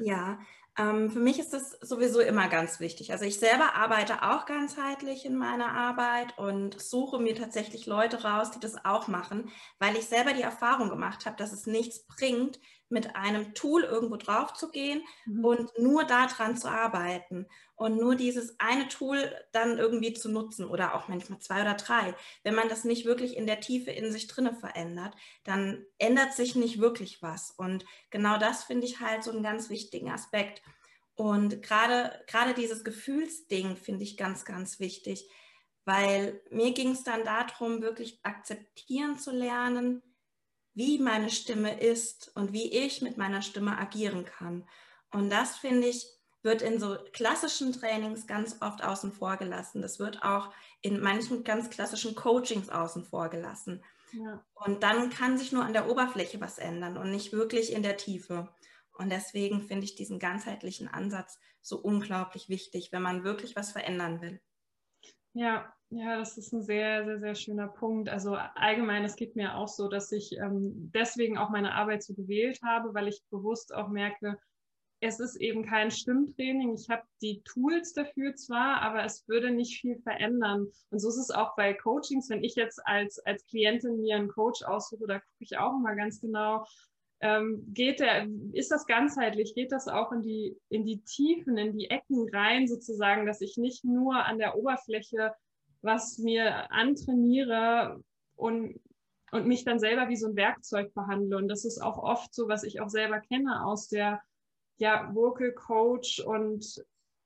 Ja, 0.00 0.38
für 0.76 1.20
mich 1.20 1.38
ist 1.38 1.54
das 1.54 1.70
sowieso 1.80 2.20
immer 2.20 2.48
ganz 2.48 2.80
wichtig. 2.80 3.12
Also 3.12 3.24
ich 3.24 3.38
selber 3.38 3.74
arbeite 3.74 4.22
auch 4.22 4.44
ganzheitlich 4.44 5.24
in 5.24 5.34
meiner 5.34 5.72
Arbeit 5.72 6.36
und 6.36 6.78
suche 6.80 7.18
mir 7.18 7.34
tatsächlich 7.34 7.86
Leute 7.86 8.22
raus, 8.24 8.50
die 8.50 8.60
das 8.60 8.84
auch 8.84 9.08
machen, 9.08 9.50
weil 9.78 9.96
ich 9.96 10.04
selber 10.04 10.34
die 10.34 10.42
Erfahrung 10.42 10.90
gemacht 10.90 11.24
habe, 11.24 11.36
dass 11.36 11.52
es 11.52 11.66
nichts 11.66 12.06
bringt, 12.06 12.60
mit 12.88 13.16
einem 13.16 13.54
Tool 13.54 13.82
irgendwo 13.82 14.16
drauf 14.16 14.52
zu 14.52 14.70
gehen 14.70 15.02
mhm. 15.24 15.44
und 15.44 15.78
nur 15.78 16.04
daran 16.04 16.56
zu 16.56 16.68
arbeiten 16.68 17.46
und 17.76 17.96
nur 17.96 18.16
dieses 18.16 18.58
eine 18.58 18.88
Tool 18.88 19.32
dann 19.52 19.78
irgendwie 19.78 20.14
zu 20.14 20.30
nutzen 20.30 20.64
oder 20.64 20.94
auch 20.94 21.08
manchmal 21.08 21.38
zwei 21.40 21.60
oder 21.60 21.74
drei. 21.74 22.14
Wenn 22.42 22.54
man 22.54 22.68
das 22.68 22.84
nicht 22.84 23.04
wirklich 23.04 23.36
in 23.36 23.46
der 23.46 23.60
Tiefe 23.60 23.90
in 23.90 24.10
sich 24.10 24.26
drinne 24.26 24.54
verändert, 24.54 25.14
dann 25.44 25.84
ändert 25.98 26.32
sich 26.32 26.56
nicht 26.56 26.80
wirklich 26.80 27.22
was. 27.22 27.50
Und 27.50 27.84
genau 28.10 28.38
das 28.38 28.64
finde 28.64 28.86
ich 28.86 29.00
halt 29.00 29.22
so 29.22 29.30
einen 29.30 29.42
ganz 29.42 29.68
wichtigen 29.68 30.10
Aspekt. 30.10 30.62
Und 31.14 31.62
gerade, 31.62 32.24
gerade 32.26 32.54
dieses 32.54 32.82
Gefühlsding 32.82 33.76
finde 33.76 34.04
ich 34.04 34.16
ganz, 34.16 34.46
ganz 34.46 34.80
wichtig, 34.80 35.28
weil 35.84 36.40
mir 36.50 36.72
ging 36.72 36.92
es 36.92 37.04
dann 37.04 37.24
darum, 37.24 37.82
wirklich 37.82 38.18
akzeptieren 38.22 39.18
zu 39.18 39.30
lernen, 39.30 40.02
wie 40.72 40.98
meine 40.98 41.30
Stimme 41.30 41.78
ist 41.80 42.32
und 42.34 42.52
wie 42.52 42.70
ich 42.72 43.02
mit 43.02 43.16
meiner 43.18 43.40
Stimme 43.40 43.78
agieren 43.78 44.24
kann. 44.24 44.68
Und 45.10 45.30
das 45.30 45.56
finde 45.56 45.88
ich, 45.88 46.06
wird 46.46 46.62
in 46.62 46.80
so 46.80 46.96
klassischen 47.12 47.74
Trainings 47.74 48.26
ganz 48.26 48.62
oft 48.62 48.82
außen 48.82 49.12
vor 49.12 49.36
gelassen. 49.36 49.82
Das 49.82 49.98
wird 49.98 50.22
auch 50.22 50.50
in 50.80 51.00
manchen 51.00 51.44
ganz 51.44 51.68
klassischen 51.68 52.14
Coachings 52.14 52.70
außen 52.70 53.04
vor 53.04 53.28
gelassen. 53.28 53.84
Ja. 54.12 54.42
Und 54.54 54.82
dann 54.82 55.10
kann 55.10 55.36
sich 55.36 55.52
nur 55.52 55.64
an 55.64 55.74
der 55.74 55.90
Oberfläche 55.90 56.40
was 56.40 56.56
ändern 56.58 56.96
und 56.96 57.10
nicht 57.10 57.32
wirklich 57.32 57.72
in 57.74 57.82
der 57.82 57.98
Tiefe. 57.98 58.48
Und 58.96 59.10
deswegen 59.10 59.60
finde 59.60 59.84
ich 59.84 59.96
diesen 59.96 60.18
ganzheitlichen 60.18 60.88
Ansatz 60.88 61.38
so 61.60 61.76
unglaublich 61.78 62.48
wichtig, 62.48 62.92
wenn 62.92 63.02
man 63.02 63.24
wirklich 63.24 63.56
was 63.56 63.72
verändern 63.72 64.22
will. 64.22 64.40
Ja, 65.34 65.70
ja, 65.90 66.16
das 66.16 66.38
ist 66.38 66.52
ein 66.52 66.62
sehr, 66.62 67.04
sehr, 67.04 67.18
sehr 67.18 67.34
schöner 67.34 67.68
Punkt. 67.68 68.08
Also 68.08 68.36
allgemein, 68.36 69.04
es 69.04 69.16
geht 69.16 69.36
mir 69.36 69.56
auch 69.56 69.68
so, 69.68 69.88
dass 69.88 70.10
ich 70.12 70.32
ähm, 70.38 70.90
deswegen 70.94 71.36
auch 71.36 71.50
meine 71.50 71.74
Arbeit 71.74 72.02
so 72.02 72.14
gewählt 72.14 72.60
habe, 72.64 72.94
weil 72.94 73.08
ich 73.08 73.22
bewusst 73.30 73.74
auch 73.74 73.88
merke, 73.88 74.38
es 75.00 75.20
ist 75.20 75.36
eben 75.36 75.64
kein 75.64 75.90
Stimmtraining. 75.90 76.74
Ich 76.74 76.88
habe 76.88 77.02
die 77.20 77.42
Tools 77.42 77.92
dafür 77.92 78.34
zwar, 78.34 78.80
aber 78.82 79.04
es 79.04 79.28
würde 79.28 79.50
nicht 79.50 79.80
viel 79.80 79.98
verändern. 79.98 80.68
Und 80.90 80.98
so 80.98 81.08
ist 81.08 81.18
es 81.18 81.30
auch 81.30 81.54
bei 81.54 81.74
Coachings. 81.74 82.30
Wenn 82.30 82.42
ich 82.42 82.54
jetzt 82.54 82.80
als, 82.86 83.18
als 83.20 83.44
Klientin 83.46 84.00
mir 84.00 84.16
einen 84.16 84.28
Coach 84.28 84.62
aussuche, 84.62 85.06
da 85.06 85.18
gucke 85.18 85.40
ich 85.40 85.58
auch 85.58 85.74
immer 85.74 85.94
ganz 85.94 86.20
genau, 86.20 86.64
ähm, 87.20 87.64
geht 87.72 88.00
der, 88.00 88.26
ist 88.52 88.70
das 88.70 88.86
ganzheitlich, 88.86 89.54
geht 89.54 89.72
das 89.72 89.88
auch 89.88 90.12
in 90.12 90.22
die, 90.22 90.56
in 90.68 90.84
die 90.84 91.00
Tiefen, 91.02 91.56
in 91.56 91.76
die 91.76 91.88
Ecken 91.90 92.28
rein 92.32 92.66
sozusagen, 92.66 93.26
dass 93.26 93.40
ich 93.40 93.56
nicht 93.56 93.84
nur 93.84 94.24
an 94.24 94.38
der 94.38 94.56
Oberfläche 94.56 95.32
was 95.86 96.18
mir 96.18 96.70
antrainiere 96.70 98.02
und, 98.34 98.78
und 99.30 99.46
mich 99.46 99.64
dann 99.64 99.78
selber 99.78 100.08
wie 100.08 100.16
so 100.16 100.28
ein 100.28 100.36
Werkzeug 100.36 100.92
behandle. 100.92 101.38
Und 101.38 101.48
das 101.48 101.64
ist 101.64 101.80
auch 101.80 101.98
oft 101.98 102.34
so, 102.34 102.48
was 102.48 102.64
ich 102.64 102.80
auch 102.80 102.90
selber 102.90 103.20
kenne 103.20 103.64
aus 103.64 103.88
der 103.88 104.20
ja, 104.78 105.10
Vocal 105.14 105.52
Coach 105.52 106.20
und 106.20 106.64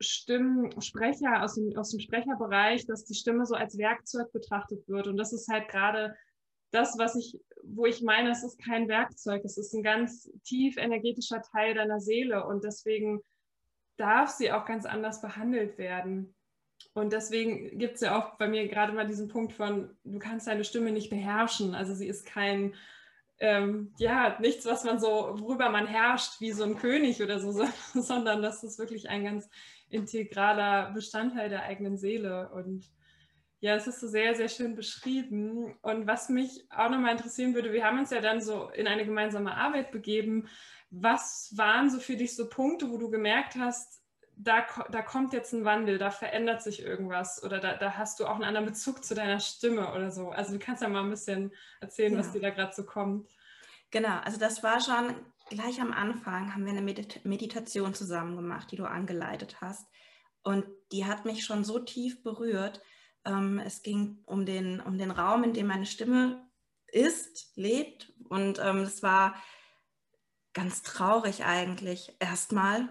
Stimmsprecher 0.01 1.43
aus 1.43 1.55
dem, 1.55 1.77
aus 1.77 1.91
dem 1.91 2.01
Sprecherbereich, 2.01 2.87
dass 2.87 3.05
die 3.05 3.15
Stimme 3.15 3.45
so 3.45 3.55
als 3.55 3.77
Werkzeug 3.77 4.33
betrachtet 4.33 4.89
wird. 4.89 5.07
Und 5.07 5.17
das 5.17 5.33
ist 5.33 5.49
halt 5.49 5.69
gerade 5.69 6.17
das, 6.71 6.97
was 6.99 7.17
ich, 7.17 7.39
wo 7.63 7.85
ich 7.85 8.03
meine, 8.03 8.31
es 8.31 8.43
ist 8.43 8.63
kein 8.63 8.89
Werkzeug, 8.89 9.43
es 9.45 9.59
ist 9.59 9.75
ein 9.75 9.83
ganz 9.83 10.31
tief 10.45 10.77
energetischer 10.77 11.43
Teil 11.43 11.75
deiner 11.75 12.01
Seele 12.01 12.47
und 12.47 12.65
deswegen 12.65 13.21
darf 13.97 14.31
sie 14.31 14.53
auch 14.53 14.65
ganz 14.65 14.87
anders 14.87 15.21
behandelt 15.21 15.77
werden. 15.77 16.35
Und 16.95 17.13
deswegen 17.13 17.79
gibt 17.79 17.97
es 17.97 18.01
ja 18.01 18.19
auch 18.19 18.39
bei 18.39 18.49
mir 18.49 18.67
gerade 18.69 18.93
mal 18.93 19.07
diesen 19.07 19.29
Punkt 19.29 19.53
von, 19.53 19.95
du 20.05 20.19
kannst 20.19 20.47
deine 20.47 20.65
Stimme 20.65 20.93
nicht 20.93 21.11
beherrschen. 21.11 21.75
Also 21.75 21.95
sie 21.95 22.07
ist 22.07 22.25
kein, 22.25 22.75
ähm, 23.41 23.95
ja, 23.97 24.39
nichts, 24.39 24.67
was 24.67 24.85
man 24.85 25.01
so, 25.01 25.35
worüber 25.39 25.71
man 25.71 25.87
herrscht, 25.87 26.41
wie 26.41 26.53
so 26.53 26.63
ein 26.65 26.77
König 26.77 27.23
oder 27.23 27.39
so, 27.41 27.67
sondern 27.95 28.43
das 28.43 28.63
ist 28.63 28.79
wirklich 28.79 29.09
ein 29.09 29.25
ganz 29.25 29.49
integraler 29.89 30.93
Bestandteil 30.93 31.49
der 31.49 31.63
eigenen 31.65 31.97
Seele. 31.97 32.51
Und 32.51 32.85
ja, 33.61 33.75
es 33.75 33.87
ist 33.87 34.01
so 34.01 34.09
sehr, 34.09 34.35
sehr 34.35 34.49
schön 34.49 34.75
beschrieben. 34.75 35.75
Und 35.81 36.07
was 36.07 36.29
mich 36.29 36.67
auch 36.71 36.91
nochmal 36.91 37.13
interessieren 37.13 37.55
würde, 37.55 37.73
wir 37.73 37.85
haben 37.85 37.99
uns 37.99 38.11
ja 38.11 38.21
dann 38.21 38.43
so 38.43 38.69
in 38.71 38.87
eine 38.87 39.05
gemeinsame 39.05 39.55
Arbeit 39.55 39.91
begeben. 39.91 40.49
Was 40.91 41.53
waren 41.57 41.91
so 41.91 41.99
für 41.99 42.17
dich 42.17 42.37
so 42.37 42.49
Punkte, 42.49 42.91
wo 42.91 42.99
du 42.99 43.11
gemerkt 43.11 43.57
hast, 43.57 44.00
da, 44.43 44.65
da 44.91 45.03
kommt 45.03 45.33
jetzt 45.33 45.53
ein 45.53 45.65
Wandel, 45.65 45.99
da 45.99 46.11
verändert 46.11 46.63
sich 46.63 46.83
irgendwas 46.83 47.43
oder 47.43 47.61
da, 47.61 47.77
da 47.77 47.97
hast 47.97 48.21
du 48.21 48.27
auch 48.27 48.35
einen 48.35 48.45
anderen 48.45 48.67
Bezug 48.67 49.05
zu 49.05 49.15
deiner 49.15 49.41
Stimme 49.41 49.93
oder 49.93 50.11
so. 50.11 50.31
Also 50.31 50.53
du 50.53 50.59
kannst 50.59 50.83
ja 50.83 50.89
mal 50.89 51.03
ein 51.03 51.11
bisschen 51.11 51.53
erzählen, 51.81 52.15
ja. 52.15 52.19
was 52.19 52.33
dir 52.33 52.41
da 52.41 52.51
gerade 52.51 52.75
so 52.75 52.85
kommt. 52.85 53.29
Genau, 53.91 54.19
also 54.21 54.39
das 54.39 54.63
war 54.63 54.81
schon 54.81 55.15
gleich 55.51 55.81
am 55.81 55.93
Anfang, 55.93 56.55
haben 56.55 56.65
wir 56.65 56.73
eine 56.73 56.81
Medit 56.81 57.25
Meditation 57.25 57.93
zusammen 57.93 58.37
gemacht, 58.37 58.71
die 58.71 58.77
du 58.77 58.85
angeleitet 58.85 59.61
hast. 59.61 59.87
Und 60.43 60.65
die 60.91 61.05
hat 61.05 61.27
mich 61.27 61.45
schon 61.45 61.65
so 61.65 61.79
tief 61.79 62.23
berührt. 62.23 62.81
Ähm, 63.27 63.59
es 63.59 63.83
ging 63.83 64.23
um 64.25 64.47
den, 64.47 64.81
um 64.81 64.97
den 64.97 65.11
Raum, 65.11 65.45
in 65.45 65.53
dem 65.53 65.67
meine 65.67 65.87
Stimme 65.87 66.49
ist, 66.87 67.53
lebt. 67.57 68.13
Und 68.29 68.59
ähm, 68.59 68.79
es 68.79 69.03
war 69.03 69.35
ganz 70.55 70.83
traurig 70.83 71.45
eigentlich 71.45 72.17
erstmal, 72.21 72.89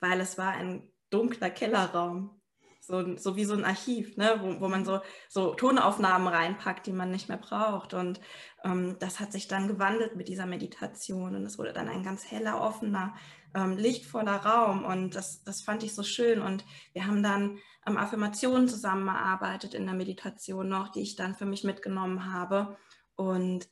weil 0.00 0.20
es 0.20 0.38
war 0.38 0.52
ein 0.52 0.90
dunkler 1.10 1.50
Kellerraum. 1.50 2.34
So, 2.80 3.18
so 3.18 3.36
wie 3.36 3.44
so 3.44 3.52
ein 3.52 3.66
Archiv, 3.66 4.16
ne? 4.16 4.38
wo, 4.40 4.62
wo 4.62 4.68
man 4.68 4.86
so, 4.86 5.00
so 5.28 5.52
Tonaufnahmen 5.54 6.28
reinpackt, 6.28 6.86
die 6.86 6.92
man 6.92 7.10
nicht 7.10 7.28
mehr 7.28 7.36
braucht. 7.36 7.92
Und 7.92 8.18
ähm, 8.64 8.96
das 8.98 9.20
hat 9.20 9.30
sich 9.30 9.46
dann 9.46 9.68
gewandelt 9.68 10.16
mit 10.16 10.28
dieser 10.28 10.46
Meditation. 10.46 11.36
Und 11.36 11.44
es 11.44 11.58
wurde 11.58 11.74
dann 11.74 11.88
ein 11.88 12.02
ganz 12.02 12.30
heller, 12.30 12.62
offener, 12.62 13.14
ähm, 13.54 13.76
lichtvoller 13.76 14.36
Raum. 14.36 14.84
Und 14.84 15.16
das, 15.16 15.42
das 15.44 15.60
fand 15.60 15.82
ich 15.82 15.94
so 15.94 16.02
schön. 16.02 16.40
Und 16.40 16.64
wir 16.94 17.06
haben 17.06 17.22
dann 17.22 17.58
ähm, 17.86 17.98
Affirmationen 17.98 18.68
zusammengearbeitet 18.68 19.74
in 19.74 19.84
der 19.84 19.94
Meditation 19.94 20.68
noch, 20.68 20.88
die 20.88 21.02
ich 21.02 21.14
dann 21.14 21.34
für 21.34 21.46
mich 21.46 21.64
mitgenommen 21.64 22.32
habe. 22.32 22.78
Und 23.16 23.68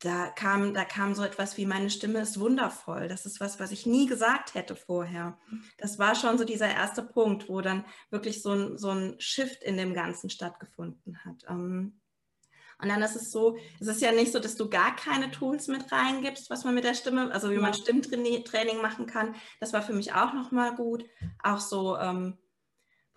da 0.00 0.28
kam, 0.28 0.74
da 0.74 0.84
kam 0.84 1.14
so 1.14 1.24
etwas 1.24 1.56
wie, 1.56 1.66
meine 1.66 1.90
Stimme 1.90 2.20
ist 2.20 2.38
wundervoll. 2.38 3.08
Das 3.08 3.26
ist 3.26 3.40
was, 3.40 3.58
was 3.58 3.72
ich 3.72 3.84
nie 3.84 4.06
gesagt 4.06 4.54
hätte 4.54 4.76
vorher. 4.76 5.38
Das 5.76 5.98
war 5.98 6.14
schon 6.14 6.38
so 6.38 6.44
dieser 6.44 6.68
erste 6.68 7.02
Punkt, 7.02 7.48
wo 7.48 7.60
dann 7.60 7.84
wirklich 8.10 8.42
so 8.42 8.52
ein, 8.52 8.78
so 8.78 8.90
ein 8.90 9.16
Shift 9.18 9.62
in 9.62 9.76
dem 9.76 9.94
Ganzen 9.94 10.30
stattgefunden 10.30 11.24
hat. 11.24 11.44
Ähm, 11.48 12.00
und 12.80 12.88
dann 12.88 13.02
ist 13.02 13.16
es 13.16 13.32
so, 13.32 13.58
es 13.80 13.88
ist 13.88 14.00
ja 14.00 14.12
nicht 14.12 14.30
so, 14.30 14.38
dass 14.38 14.54
du 14.54 14.68
gar 14.68 14.94
keine 14.94 15.32
Tools 15.32 15.66
mit 15.66 15.90
reingibst, 15.90 16.48
was 16.48 16.62
man 16.64 16.76
mit 16.76 16.84
der 16.84 16.94
Stimme, 16.94 17.32
also 17.32 17.50
wie 17.50 17.58
man 17.58 17.74
Stimmtraining 17.74 18.80
machen 18.80 19.06
kann. 19.06 19.34
Das 19.58 19.72
war 19.72 19.82
für 19.82 19.92
mich 19.92 20.12
auch 20.12 20.32
nochmal 20.32 20.76
gut. 20.76 21.04
Auch 21.42 21.58
so 21.58 21.96
ähm, 21.98 22.38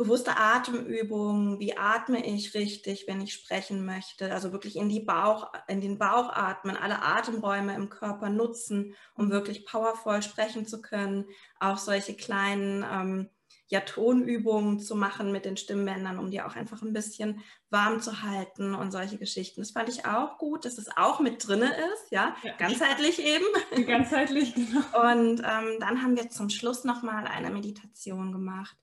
bewusste 0.01 0.35
Atemübungen, 0.37 1.59
wie 1.59 1.77
atme 1.77 2.25
ich 2.25 2.55
richtig, 2.55 3.05
wenn 3.07 3.21
ich 3.21 3.33
sprechen 3.33 3.85
möchte, 3.85 4.33
also 4.33 4.51
wirklich 4.51 4.75
in, 4.75 4.89
die 4.89 4.99
Bauch, 4.99 5.51
in 5.67 5.79
den 5.79 5.99
Bauch 5.99 6.33
atmen, 6.33 6.75
alle 6.75 7.03
Atemräume 7.03 7.75
im 7.75 7.89
Körper 7.89 8.29
nutzen, 8.29 8.95
um 9.13 9.29
wirklich 9.29 9.63
powervoll 9.63 10.23
sprechen 10.23 10.65
zu 10.65 10.81
können, 10.81 11.25
auch 11.59 11.77
solche 11.77 12.15
kleinen 12.15 12.83
ähm, 12.91 13.29
ja, 13.67 13.81
Tonübungen 13.81 14.79
zu 14.79 14.95
machen 14.95 15.31
mit 15.31 15.45
den 15.45 15.55
Stimmbändern, 15.55 16.17
um 16.17 16.31
die 16.31 16.41
auch 16.41 16.55
einfach 16.55 16.81
ein 16.81 16.93
bisschen 16.93 17.41
warm 17.69 18.01
zu 18.01 18.23
halten 18.23 18.73
und 18.73 18.91
solche 18.91 19.19
Geschichten. 19.19 19.61
Das 19.61 19.71
fand 19.71 19.87
ich 19.87 20.05
auch 20.07 20.39
gut, 20.39 20.65
dass 20.65 20.79
es 20.79 20.89
auch 20.97 21.19
mit 21.19 21.47
drinne 21.47 21.67
ist, 21.93 22.11
ja, 22.11 22.35
ja. 22.41 22.53
ganzheitlich 22.57 23.23
eben. 23.23 23.85
Ganzheitlich, 23.85 24.55
genau. 24.55 25.11
Und 25.11 25.41
ähm, 25.41 25.77
dann 25.79 26.01
haben 26.01 26.17
wir 26.17 26.29
zum 26.29 26.49
Schluss 26.49 26.85
nochmal 26.85 27.27
eine 27.27 27.51
Meditation 27.51 28.31
gemacht 28.31 28.75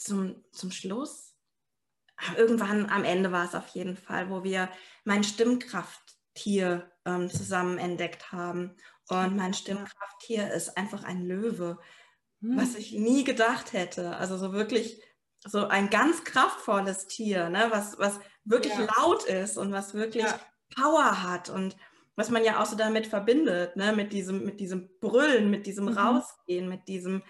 zum, 0.00 0.42
zum 0.52 0.70
Schluss, 0.70 1.34
irgendwann 2.36 2.88
am 2.88 3.04
Ende 3.04 3.32
war 3.32 3.44
es 3.44 3.54
auf 3.54 3.68
jeden 3.68 3.96
Fall, 3.96 4.30
wo 4.30 4.42
wir 4.42 4.68
mein 5.04 5.24
Stimmkrafttier 5.24 6.90
ähm, 7.04 7.30
zusammen 7.30 7.78
entdeckt 7.78 8.32
haben. 8.32 8.76
Und 9.08 9.36
mein 9.36 9.54
Stimmkrafttier 9.54 10.52
ist 10.52 10.76
einfach 10.76 11.04
ein 11.04 11.22
Löwe, 11.22 11.78
hm. 12.40 12.56
was 12.56 12.76
ich 12.76 12.92
nie 12.92 13.24
gedacht 13.24 13.72
hätte. 13.72 14.16
Also 14.16 14.36
so 14.38 14.52
wirklich 14.52 15.02
so 15.44 15.66
ein 15.66 15.90
ganz 15.90 16.24
kraftvolles 16.24 17.06
Tier, 17.06 17.48
ne? 17.48 17.66
was, 17.70 17.98
was 17.98 18.20
wirklich 18.44 18.74
ja. 18.74 18.86
laut 18.96 19.24
ist 19.24 19.56
und 19.56 19.72
was 19.72 19.94
wirklich 19.94 20.24
ja. 20.24 20.40
Power 20.74 21.22
hat 21.22 21.48
und 21.48 21.76
was 22.14 22.30
man 22.30 22.44
ja 22.44 22.60
auch 22.60 22.66
so 22.66 22.76
damit 22.76 23.06
verbindet, 23.06 23.76
ne? 23.76 23.94
mit, 23.94 24.12
diesem, 24.12 24.44
mit 24.44 24.60
diesem 24.60 24.90
Brüllen, 25.00 25.50
mit 25.50 25.66
diesem 25.66 25.86
mhm. 25.86 25.96
Rausgehen, 25.96 26.68
mit 26.68 26.88
diesem 26.88 27.22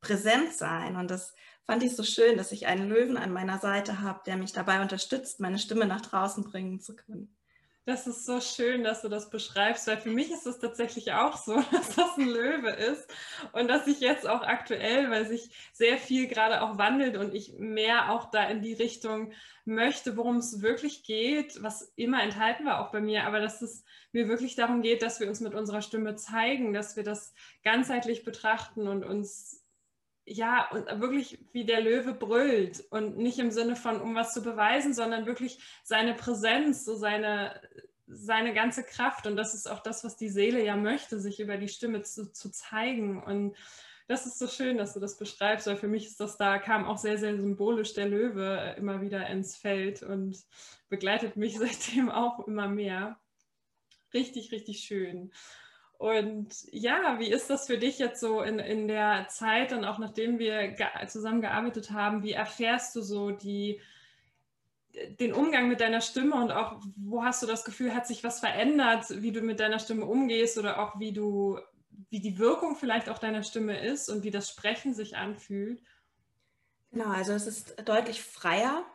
Präsentsein. 0.00 0.96
Und 0.96 1.10
das 1.10 1.34
fand 1.70 1.84
ich 1.84 1.94
so 1.94 2.02
schön, 2.02 2.36
dass 2.36 2.50
ich 2.50 2.66
einen 2.66 2.88
Löwen 2.88 3.16
an 3.16 3.32
meiner 3.32 3.60
Seite 3.60 4.00
habe, 4.00 4.22
der 4.26 4.36
mich 4.36 4.52
dabei 4.52 4.82
unterstützt, 4.82 5.38
meine 5.38 5.60
Stimme 5.60 5.86
nach 5.86 6.00
draußen 6.00 6.42
bringen 6.42 6.80
zu 6.80 6.96
können. 6.96 7.32
Das 7.84 8.08
ist 8.08 8.26
so 8.26 8.40
schön, 8.40 8.82
dass 8.82 9.02
du 9.02 9.08
das 9.08 9.30
beschreibst, 9.30 9.86
weil 9.86 9.98
für 9.98 10.10
mich 10.10 10.32
ist 10.32 10.48
es 10.48 10.58
tatsächlich 10.58 11.12
auch 11.12 11.36
so, 11.36 11.54
dass 11.70 11.94
das 11.94 12.18
ein 12.18 12.26
Löwe 12.26 12.70
ist 12.70 13.08
und 13.52 13.68
dass 13.68 13.86
ich 13.86 14.00
jetzt 14.00 14.28
auch 14.28 14.42
aktuell, 14.42 15.12
weil 15.12 15.28
sich 15.28 15.48
sehr 15.72 15.96
viel 15.96 16.26
gerade 16.26 16.62
auch 16.62 16.76
wandelt 16.76 17.16
und 17.16 17.36
ich 17.36 17.52
mehr 17.60 18.10
auch 18.10 18.32
da 18.32 18.48
in 18.48 18.62
die 18.62 18.74
Richtung 18.74 19.32
möchte, 19.64 20.16
worum 20.16 20.38
es 20.38 20.62
wirklich 20.62 21.04
geht, 21.04 21.62
was 21.62 21.92
immer 21.94 22.20
enthalten 22.20 22.66
war 22.66 22.80
auch 22.80 22.90
bei 22.90 23.00
mir, 23.00 23.28
aber 23.28 23.38
dass 23.38 23.62
es 23.62 23.84
mir 24.10 24.26
wirklich 24.26 24.56
darum 24.56 24.82
geht, 24.82 25.02
dass 25.02 25.20
wir 25.20 25.28
uns 25.28 25.38
mit 25.38 25.54
unserer 25.54 25.82
Stimme 25.82 26.16
zeigen, 26.16 26.72
dass 26.72 26.96
wir 26.96 27.04
das 27.04 27.32
ganzheitlich 27.62 28.24
betrachten 28.24 28.88
und 28.88 29.04
uns 29.04 29.60
ja, 30.32 30.68
und 30.70 31.00
wirklich 31.00 31.38
wie 31.52 31.64
der 31.64 31.80
Löwe 31.80 32.14
brüllt 32.14 32.84
und 32.90 33.18
nicht 33.18 33.40
im 33.40 33.50
Sinne 33.50 33.74
von, 33.74 34.00
um 34.00 34.14
was 34.14 34.32
zu 34.32 34.42
beweisen, 34.42 34.94
sondern 34.94 35.26
wirklich 35.26 35.58
seine 35.82 36.14
Präsenz, 36.14 36.84
so 36.84 36.94
seine, 36.94 37.60
seine 38.06 38.54
ganze 38.54 38.84
Kraft. 38.84 39.26
Und 39.26 39.34
das 39.34 39.54
ist 39.54 39.68
auch 39.68 39.80
das, 39.80 40.04
was 40.04 40.16
die 40.16 40.28
Seele 40.28 40.64
ja 40.64 40.76
möchte, 40.76 41.18
sich 41.18 41.40
über 41.40 41.56
die 41.56 41.68
Stimme 41.68 42.02
zu, 42.02 42.32
zu 42.32 42.50
zeigen. 42.52 43.20
Und 43.20 43.56
das 44.06 44.24
ist 44.24 44.38
so 44.38 44.46
schön, 44.46 44.78
dass 44.78 44.94
du 44.94 45.00
das 45.00 45.18
beschreibst, 45.18 45.66
weil 45.66 45.76
für 45.76 45.88
mich 45.88 46.06
ist 46.06 46.20
das 46.20 46.36
da, 46.36 46.58
kam 46.58 46.84
auch 46.84 46.98
sehr, 46.98 47.18
sehr 47.18 47.36
symbolisch 47.36 47.94
der 47.94 48.06
Löwe 48.06 48.76
immer 48.78 49.00
wieder 49.00 49.26
ins 49.26 49.56
Feld 49.56 50.04
und 50.04 50.38
begleitet 50.88 51.34
mich 51.34 51.58
seitdem 51.58 52.08
auch 52.08 52.46
immer 52.46 52.68
mehr. 52.68 53.18
Richtig, 54.14 54.52
richtig 54.52 54.80
schön. 54.80 55.32
Und 56.00 56.64
ja, 56.72 57.18
wie 57.18 57.30
ist 57.30 57.50
das 57.50 57.66
für 57.66 57.76
dich 57.76 57.98
jetzt 57.98 58.20
so 58.20 58.40
in, 58.40 58.58
in 58.58 58.88
der 58.88 59.26
Zeit 59.28 59.74
und 59.74 59.84
auch 59.84 59.98
nachdem 59.98 60.38
wir 60.38 60.74
zusammengearbeitet 61.08 61.90
haben, 61.90 62.22
wie 62.22 62.32
erfährst 62.32 62.96
du 62.96 63.02
so 63.02 63.32
die, 63.32 63.82
den 65.20 65.34
Umgang 65.34 65.68
mit 65.68 65.82
deiner 65.82 66.00
Stimme 66.00 66.36
und 66.36 66.52
auch 66.52 66.80
wo 66.96 67.22
hast 67.22 67.42
du 67.42 67.46
das 67.46 67.66
Gefühl, 67.66 67.94
hat 67.94 68.06
sich 68.06 68.24
was 68.24 68.40
verändert, 68.40 69.10
wie 69.10 69.30
du 69.30 69.42
mit 69.42 69.60
deiner 69.60 69.78
Stimme 69.78 70.06
umgehst 70.06 70.56
oder 70.56 70.78
auch 70.78 70.98
wie 70.98 71.12
du, 71.12 71.58
wie 72.08 72.20
die 72.20 72.38
Wirkung 72.38 72.76
vielleicht 72.76 73.10
auch 73.10 73.18
deiner 73.18 73.42
Stimme 73.42 73.78
ist 73.78 74.08
und 74.08 74.22
wie 74.22 74.30
das 74.30 74.48
Sprechen 74.48 74.94
sich 74.94 75.18
anfühlt? 75.18 75.82
Genau, 76.92 77.10
also 77.10 77.34
es 77.34 77.46
ist 77.46 77.74
deutlich 77.86 78.22
freier 78.22 78.86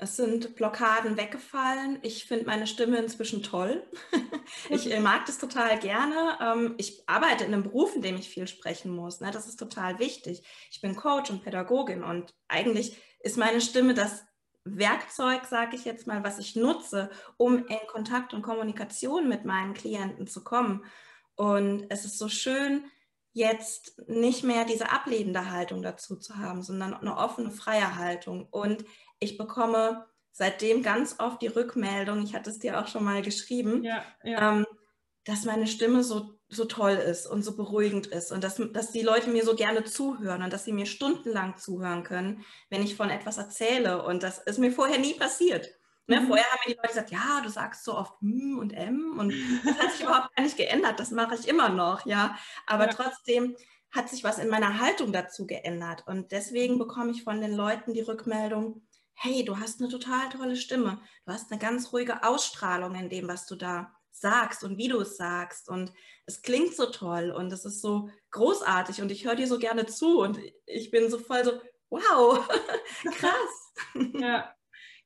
es 0.00 0.16
sind 0.16 0.56
Blockaden 0.56 1.16
weggefallen. 1.16 1.98
Ich 2.02 2.24
finde 2.24 2.46
meine 2.46 2.66
Stimme 2.66 2.98
inzwischen 2.98 3.42
toll. 3.42 3.86
ich 4.70 4.90
äh, 4.90 5.00
mag 5.00 5.26
das 5.26 5.38
total 5.38 5.78
gerne. 5.78 6.38
Ähm, 6.40 6.74
ich 6.78 7.02
arbeite 7.06 7.44
in 7.44 7.52
einem 7.52 7.62
Beruf, 7.62 7.94
in 7.94 8.02
dem 8.02 8.16
ich 8.16 8.28
viel 8.28 8.48
sprechen 8.48 8.90
muss. 8.90 9.20
Ne? 9.20 9.30
Das 9.30 9.46
ist 9.46 9.58
total 9.58 9.98
wichtig. 9.98 10.42
Ich 10.70 10.80
bin 10.80 10.96
Coach 10.96 11.30
und 11.30 11.44
Pädagogin 11.44 12.02
und 12.02 12.34
eigentlich 12.48 12.96
ist 13.20 13.36
meine 13.36 13.60
Stimme 13.60 13.94
das 13.94 14.24
Werkzeug, 14.64 15.44
sage 15.44 15.76
ich 15.76 15.84
jetzt 15.84 16.06
mal, 16.06 16.24
was 16.24 16.38
ich 16.38 16.56
nutze, 16.56 17.10
um 17.36 17.66
in 17.66 17.78
Kontakt 17.88 18.34
und 18.34 18.42
Kommunikation 18.42 19.28
mit 19.28 19.44
meinen 19.44 19.74
Klienten 19.74 20.26
zu 20.26 20.42
kommen. 20.42 20.84
Und 21.34 21.86
es 21.90 22.04
ist 22.04 22.18
so 22.18 22.28
schön, 22.28 22.84
jetzt 23.32 24.02
nicht 24.08 24.44
mehr 24.44 24.64
diese 24.64 24.90
ablehnende 24.90 25.50
Haltung 25.50 25.82
dazu 25.82 26.16
zu 26.16 26.38
haben, 26.38 26.62
sondern 26.62 26.94
eine 26.94 27.16
offene, 27.16 27.50
freie 27.50 27.96
Haltung. 27.96 28.48
Und 28.50 28.84
ich 29.20 29.38
bekomme 29.38 30.06
seitdem 30.32 30.82
ganz 30.82 31.16
oft 31.18 31.42
die 31.42 31.48
Rückmeldung, 31.48 32.22
ich 32.22 32.34
hatte 32.34 32.50
es 32.50 32.58
dir 32.58 32.80
auch 32.80 32.88
schon 32.88 33.04
mal 33.04 33.22
geschrieben, 33.22 33.84
ja, 33.84 34.02
ja. 34.24 34.52
Ähm, 34.52 34.66
dass 35.24 35.44
meine 35.44 35.66
Stimme 35.66 36.02
so, 36.02 36.38
so 36.48 36.64
toll 36.64 36.92
ist 36.92 37.26
und 37.26 37.42
so 37.42 37.56
beruhigend 37.56 38.06
ist 38.06 38.32
und 38.32 38.42
dass, 38.42 38.60
dass 38.72 38.90
die 38.90 39.02
Leute 39.02 39.30
mir 39.30 39.44
so 39.44 39.54
gerne 39.54 39.84
zuhören 39.84 40.42
und 40.42 40.52
dass 40.52 40.64
sie 40.64 40.72
mir 40.72 40.86
stundenlang 40.86 41.58
zuhören 41.58 42.02
können, 42.02 42.44
wenn 42.70 42.82
ich 42.82 42.96
von 42.96 43.10
etwas 43.10 43.36
erzähle. 43.36 44.02
Und 44.02 44.22
das 44.22 44.38
ist 44.38 44.58
mir 44.58 44.72
vorher 44.72 44.98
nie 44.98 45.14
passiert. 45.14 45.70
Ne, 46.06 46.20
mhm. 46.20 46.26
Vorher 46.26 46.46
haben 46.46 46.58
mir 46.66 46.72
die 46.72 46.76
Leute 46.78 46.88
gesagt, 46.88 47.10
ja, 47.10 47.40
du 47.42 47.50
sagst 47.50 47.84
so 47.84 47.96
oft 47.96 48.14
M 48.22 48.58
und 48.58 48.72
M 48.72 49.16
und 49.18 49.32
das 49.64 49.78
hat 49.78 49.92
sich 49.92 50.00
überhaupt 50.00 50.34
gar 50.34 50.42
nicht 50.42 50.56
geändert, 50.56 50.98
das 50.98 51.10
mache 51.10 51.36
ich 51.36 51.46
immer 51.46 51.68
noch, 51.68 52.04
ja. 52.06 52.36
Aber 52.66 52.86
ja. 52.86 52.92
trotzdem 52.92 53.54
hat 53.92 54.08
sich 54.08 54.24
was 54.24 54.38
in 54.38 54.48
meiner 54.48 54.80
Haltung 54.80 55.12
dazu 55.12 55.46
geändert 55.46 56.04
und 56.06 56.32
deswegen 56.32 56.78
bekomme 56.78 57.12
ich 57.12 57.22
von 57.22 57.40
den 57.40 57.54
Leuten 57.54 57.92
die 57.92 58.00
Rückmeldung, 58.00 58.82
hey, 59.22 59.44
du 59.44 59.58
hast 59.58 59.80
eine 59.80 59.88
total 59.90 60.28
tolle 60.30 60.56
Stimme, 60.56 61.00
du 61.26 61.32
hast 61.32 61.50
eine 61.50 61.60
ganz 61.60 61.92
ruhige 61.92 62.22
Ausstrahlung 62.24 62.94
in 62.94 63.08
dem, 63.10 63.28
was 63.28 63.46
du 63.46 63.54
da 63.56 63.92
sagst 64.12 64.64
und 64.64 64.76
wie 64.78 64.88
du 64.88 65.00
es 65.00 65.16
sagst 65.16 65.68
und 65.68 65.92
es 66.26 66.42
klingt 66.42 66.74
so 66.74 66.86
toll 66.86 67.30
und 67.30 67.52
es 67.52 67.64
ist 67.64 67.80
so 67.80 68.08
großartig 68.32 69.00
und 69.02 69.10
ich 69.12 69.24
höre 69.26 69.36
dir 69.36 69.46
so 69.46 69.58
gerne 69.58 69.86
zu 69.86 70.20
und 70.20 70.38
ich 70.66 70.90
bin 70.90 71.10
so 71.10 71.18
voll 71.18 71.44
so, 71.44 71.52
wow, 71.90 72.46
krass. 73.18 73.74
Ja. 74.20 74.54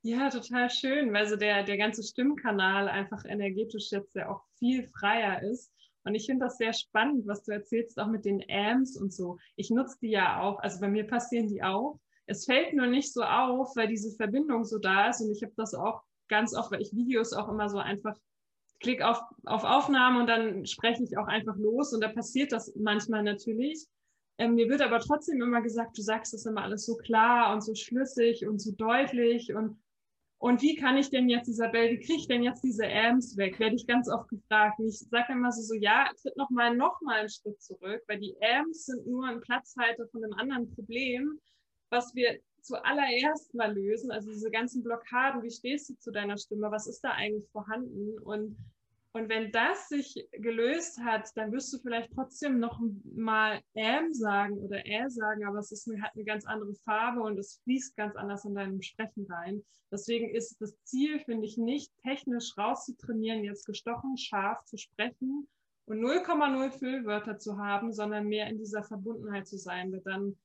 Ja, 0.02 0.28
total 0.30 0.70
schön, 0.70 1.12
weil 1.14 1.26
so 1.26 1.36
der, 1.36 1.62
der 1.64 1.78
ganze 1.78 2.02
Stimmkanal 2.02 2.88
einfach 2.88 3.24
energetisch 3.24 3.90
jetzt 3.90 4.14
ja 4.14 4.28
auch 4.30 4.42
viel 4.58 4.86
freier 4.88 5.42
ist 5.42 5.72
Und 6.04 6.14
ich 6.14 6.26
finde 6.26 6.46
das 6.46 6.58
sehr 6.58 6.74
spannend, 6.74 7.26
was 7.26 7.42
du 7.44 7.52
erzählst, 7.52 7.98
auch 7.98 8.08
mit 8.08 8.24
den 8.26 8.44
Amps 8.50 8.96
und 8.96 9.12
so. 9.14 9.38
Ich 9.56 9.70
nutze 9.70 9.96
die 10.02 10.10
ja 10.10 10.40
auch, 10.40 10.58
also 10.60 10.80
bei 10.80 10.88
mir 10.88 11.06
passieren 11.06 11.48
die 11.48 11.62
auch. 11.62 11.98
Es 12.26 12.46
fällt 12.46 12.74
nur 12.74 12.86
nicht 12.86 13.12
so 13.12 13.22
auf, 13.22 13.76
weil 13.76 13.88
diese 13.88 14.14
Verbindung 14.16 14.64
so 14.64 14.78
da 14.78 15.08
ist. 15.08 15.20
Und 15.20 15.30
ich 15.30 15.42
habe 15.42 15.52
das 15.56 15.74
auch 15.74 16.02
ganz 16.28 16.54
oft, 16.54 16.70
weil 16.70 16.82
ich 16.82 16.94
Videos 16.94 17.32
auch 17.32 17.48
immer 17.48 17.68
so 17.68 17.78
einfach 17.78 18.16
klick 18.80 19.02
auf, 19.02 19.20
auf 19.44 19.64
Aufnahme 19.64 20.20
und 20.20 20.26
dann 20.26 20.66
spreche 20.66 21.02
ich 21.02 21.16
auch 21.18 21.26
einfach 21.26 21.56
los. 21.56 21.92
Und 21.92 22.02
da 22.02 22.08
passiert 22.08 22.52
das 22.52 22.74
manchmal 22.76 23.22
natürlich. 23.22 23.86
Ähm, 24.38 24.54
mir 24.54 24.68
wird 24.68 24.82
aber 24.82 25.00
trotzdem 25.00 25.40
immer 25.42 25.62
gesagt, 25.62 25.96
du 25.96 26.02
sagst 26.02 26.34
das 26.34 26.46
immer 26.46 26.62
alles 26.62 26.86
so 26.86 26.96
klar 26.96 27.52
und 27.52 27.62
so 27.62 27.74
schlüssig 27.74 28.46
und 28.46 28.60
so 28.60 28.72
deutlich 28.72 29.54
und 29.54 29.78
und 30.44 30.60
wie 30.60 30.74
kann 30.74 30.98
ich 30.98 31.08
denn 31.08 31.30
jetzt, 31.30 31.48
Isabel, 31.48 31.92
wie 31.92 32.00
kriege 32.00 32.18
ich 32.18 32.28
denn 32.28 32.42
jetzt 32.42 32.62
diese 32.62 32.86
Amps 32.86 33.34
weg? 33.38 33.58
Werde 33.58 33.76
ich 33.76 33.86
ganz 33.86 34.10
oft 34.10 34.28
gefragt. 34.28 34.78
Und 34.78 34.88
ich 34.88 34.98
sage 34.98 35.32
immer 35.32 35.50
so, 35.50 35.62
so, 35.62 35.72
ja, 35.72 36.10
tritt 36.20 36.36
noch 36.36 36.50
mal, 36.50 36.76
noch 36.76 37.00
mal 37.00 37.20
einen 37.20 37.30
Schritt 37.30 37.62
zurück, 37.62 38.02
weil 38.08 38.18
die 38.18 38.36
Amps 38.42 38.84
sind 38.84 39.06
nur 39.06 39.26
ein 39.26 39.40
Platzhalter 39.40 40.06
von 40.08 40.22
einem 40.22 40.34
anderen 40.34 40.68
Problem, 40.74 41.40
was 41.90 42.14
wir 42.14 42.40
zuallererst 42.60 43.54
mal 43.54 43.74
lösen. 43.74 44.10
Also 44.10 44.30
diese 44.30 44.50
ganzen 44.50 44.82
Blockaden, 44.82 45.42
wie 45.42 45.50
stehst 45.50 45.90
du 45.90 45.94
zu 45.98 46.10
deiner 46.10 46.38
Stimme? 46.38 46.70
Was 46.70 46.86
ist 46.86 47.02
da 47.02 47.10
eigentlich 47.10 47.48
vorhanden? 47.50 48.18
Und 48.18 48.56
und 49.16 49.28
wenn 49.28 49.52
das 49.52 49.88
sich 49.88 50.28
gelöst 50.32 50.98
hat, 51.04 51.30
dann 51.36 51.52
wirst 51.52 51.72
du 51.72 51.78
vielleicht 51.78 52.12
trotzdem 52.12 52.58
noch 52.58 52.80
mal 53.14 53.60
M 53.74 54.12
sagen 54.12 54.58
oder 54.58 54.84
R 54.84 55.08
sagen, 55.08 55.46
aber 55.46 55.60
es 55.60 55.70
ist, 55.70 55.88
hat 56.02 56.16
eine 56.16 56.24
ganz 56.24 56.44
andere 56.44 56.74
Farbe 56.84 57.22
und 57.22 57.38
es 57.38 57.60
fließt 57.62 57.96
ganz 57.96 58.16
anders 58.16 58.44
in 58.44 58.56
deinem 58.56 58.82
Sprechen 58.82 59.24
rein. 59.30 59.64
Deswegen 59.92 60.34
ist 60.34 60.60
das 60.60 60.76
Ziel, 60.82 61.20
finde 61.20 61.46
ich, 61.46 61.56
nicht 61.56 61.92
technisch 62.02 62.58
rauszutrainieren, 62.58 63.44
jetzt 63.44 63.66
gestochen 63.66 64.16
scharf 64.16 64.64
zu 64.64 64.76
sprechen 64.78 65.46
und 65.86 66.00
0,0 66.00 66.72
Füllwörter 66.72 67.38
zu 67.38 67.56
haben, 67.56 67.92
sondern 67.92 68.26
mehr 68.26 68.48
in 68.48 68.58
dieser 68.58 68.82
Verbundenheit 68.82 69.46
zu 69.46 69.58
sein, 69.58 69.92
weil 69.92 70.00
dann 70.00 70.36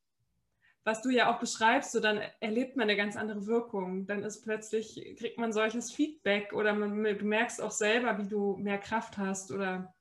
was 0.83 1.01
du 1.01 1.09
ja 1.09 1.33
auch 1.33 1.39
beschreibst, 1.39 1.91
so 1.91 2.00
dann 2.00 2.21
erlebt 2.39 2.75
man 2.75 2.83
eine 2.83 2.98
ganz 2.98 3.15
andere 3.15 3.45
Wirkung. 3.45 4.05
Dann 4.07 4.24
ist 4.24 4.43
plötzlich, 4.43 5.15
kriegt 5.17 5.38
man 5.38 5.53
solches 5.53 5.91
Feedback 5.91 6.53
oder 6.53 6.74
man, 6.74 7.03
du 7.03 7.25
merkst 7.25 7.62
auch 7.62 7.71
selber, 7.71 8.17
wie 8.17 8.27
du 8.27 8.55
mehr 8.57 8.77
Kraft 8.77 9.17
hast 9.17 9.51
oder 9.51 9.93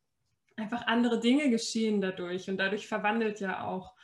einfach 0.56 0.86
andere 0.86 1.20
Dinge 1.20 1.50
geschehen 1.50 2.00
dadurch. 2.00 2.48
Und 2.48 2.58
dadurch 2.58 2.86
verwandelt 2.88 3.40
ja 3.40 3.66
auch 3.66 3.94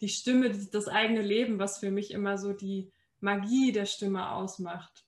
die 0.00 0.08
Stimme 0.08 0.50
das 0.50 0.88
eigene 0.88 1.22
Leben, 1.22 1.58
was 1.58 1.78
für 1.78 1.90
mich 1.90 2.10
immer 2.10 2.38
so 2.38 2.52
die 2.52 2.92
Magie 3.20 3.72
der 3.72 3.86
Stimme 3.86 4.32
ausmacht. 4.32 5.06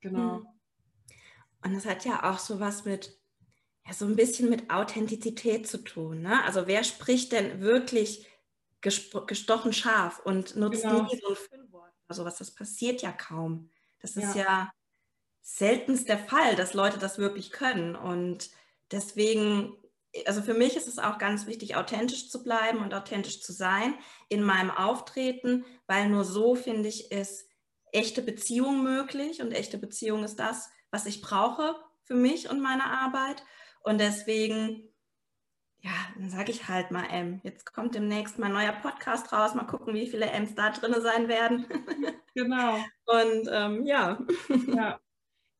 Genau. 0.00 0.38
Hm. 0.38 0.46
Und 1.64 1.74
das 1.74 1.86
hat 1.86 2.04
ja 2.04 2.30
auch 2.30 2.38
so 2.38 2.60
was 2.60 2.84
mit, 2.84 3.18
ja, 3.86 3.92
so 3.92 4.04
ein 4.04 4.16
bisschen 4.16 4.50
mit 4.50 4.70
Authentizität 4.70 5.66
zu 5.66 5.82
tun. 5.82 6.22
Ne? 6.22 6.44
Also 6.44 6.66
wer 6.66 6.84
spricht 6.84 7.32
denn 7.32 7.60
wirklich 7.60 8.26
gestochen 8.80 9.72
scharf 9.72 10.20
und 10.20 10.56
nutzt 10.56 10.82
genau. 10.82 11.02
nie 11.02 11.20
so 11.20 11.28
ein 11.28 11.36
Füllwort 11.36 11.92
oder 12.06 12.14
sowas. 12.14 12.38
Das 12.38 12.54
passiert 12.54 13.02
ja 13.02 13.12
kaum. 13.12 13.70
Das 14.00 14.16
ist 14.16 14.36
ja. 14.36 14.42
ja 14.42 14.72
seltenst 15.42 16.08
der 16.08 16.18
Fall, 16.18 16.56
dass 16.56 16.74
Leute 16.74 16.98
das 16.98 17.18
wirklich 17.18 17.50
können. 17.50 17.96
Und 17.96 18.50
deswegen, 18.92 19.76
also 20.26 20.42
für 20.42 20.54
mich 20.54 20.76
ist 20.76 20.88
es 20.88 20.98
auch 20.98 21.18
ganz 21.18 21.46
wichtig, 21.46 21.74
authentisch 21.74 22.30
zu 22.30 22.42
bleiben 22.42 22.78
und 22.78 22.94
authentisch 22.94 23.40
zu 23.40 23.52
sein 23.52 23.94
in 24.28 24.42
meinem 24.42 24.70
Auftreten, 24.70 25.64
weil 25.86 26.08
nur 26.08 26.24
so, 26.24 26.54
finde 26.54 26.88
ich, 26.88 27.10
ist 27.10 27.48
echte 27.92 28.22
Beziehung 28.22 28.82
möglich. 28.82 29.40
Und 29.40 29.52
echte 29.52 29.78
Beziehung 29.78 30.22
ist 30.22 30.36
das, 30.36 30.70
was 30.90 31.06
ich 31.06 31.22
brauche 31.22 31.74
für 32.04 32.14
mich 32.14 32.50
und 32.50 32.60
meine 32.60 32.84
Arbeit. 32.84 33.42
Und 33.82 33.98
deswegen 33.98 34.87
ja, 35.80 35.92
dann 36.16 36.30
sage 36.30 36.50
ich 36.50 36.68
halt 36.68 36.90
mal 36.90 37.04
M. 37.04 37.40
Jetzt 37.44 37.72
kommt 37.72 37.94
demnächst 37.94 38.38
mal 38.38 38.46
ein 38.46 38.52
neuer 38.52 38.72
Podcast 38.72 39.32
raus. 39.32 39.54
Mal 39.54 39.64
gucken, 39.64 39.94
wie 39.94 40.08
viele 40.08 40.26
M's 40.26 40.54
da 40.54 40.70
drin 40.70 40.94
sein 41.00 41.28
werden. 41.28 41.66
Genau. 42.34 42.76
Und 43.06 43.48
ähm, 43.50 43.84
ja. 43.84 44.16
Ja, 44.68 45.00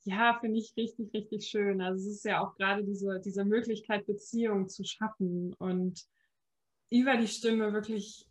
ja 0.04 0.38
finde 0.40 0.61
ich 0.61 0.74
richtig, 0.76 1.12
richtig 1.12 1.48
schön. 1.48 1.81
Also 1.81 2.07
es 2.07 2.18
ist 2.18 2.24
ja 2.24 2.40
auch 2.40 2.54
gerade 2.54 2.85
diese, 2.85 3.18
diese 3.18 3.44
Möglichkeit, 3.44 4.07
Beziehungen 4.07 4.68
zu 4.68 4.85
schaffen 4.85 5.54
und 5.54 6.04
über 6.90 7.16
die 7.16 7.26
Stimme 7.26 7.72
wirklich 7.72 8.28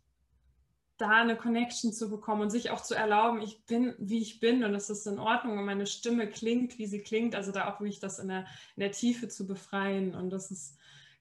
da 0.96 1.10
eine 1.10 1.36
Connection 1.36 1.92
zu 1.92 2.08
bekommen 2.08 2.40
und 2.40 2.50
sich 2.50 2.70
auch 2.70 2.82
zu 2.82 2.94
erlauben, 2.94 3.42
ich 3.42 3.62
bin, 3.66 3.94
wie 3.98 4.22
ich 4.22 4.40
bin 4.40 4.64
und 4.64 4.74
es 4.74 4.88
ist 4.88 5.06
in 5.06 5.18
Ordnung 5.18 5.58
und 5.58 5.66
meine 5.66 5.86
Stimme 5.86 6.26
klingt, 6.26 6.78
wie 6.78 6.86
sie 6.86 7.02
klingt. 7.02 7.34
Also 7.34 7.52
da 7.52 7.68
auch 7.68 7.80
wirklich 7.80 8.00
das 8.00 8.18
in 8.18 8.28
der, 8.28 8.46
in 8.76 8.80
der 8.80 8.92
Tiefe 8.92 9.28
zu 9.28 9.46
befreien. 9.46 10.14
Und 10.14 10.30
das 10.30 10.50
ist 10.50 10.77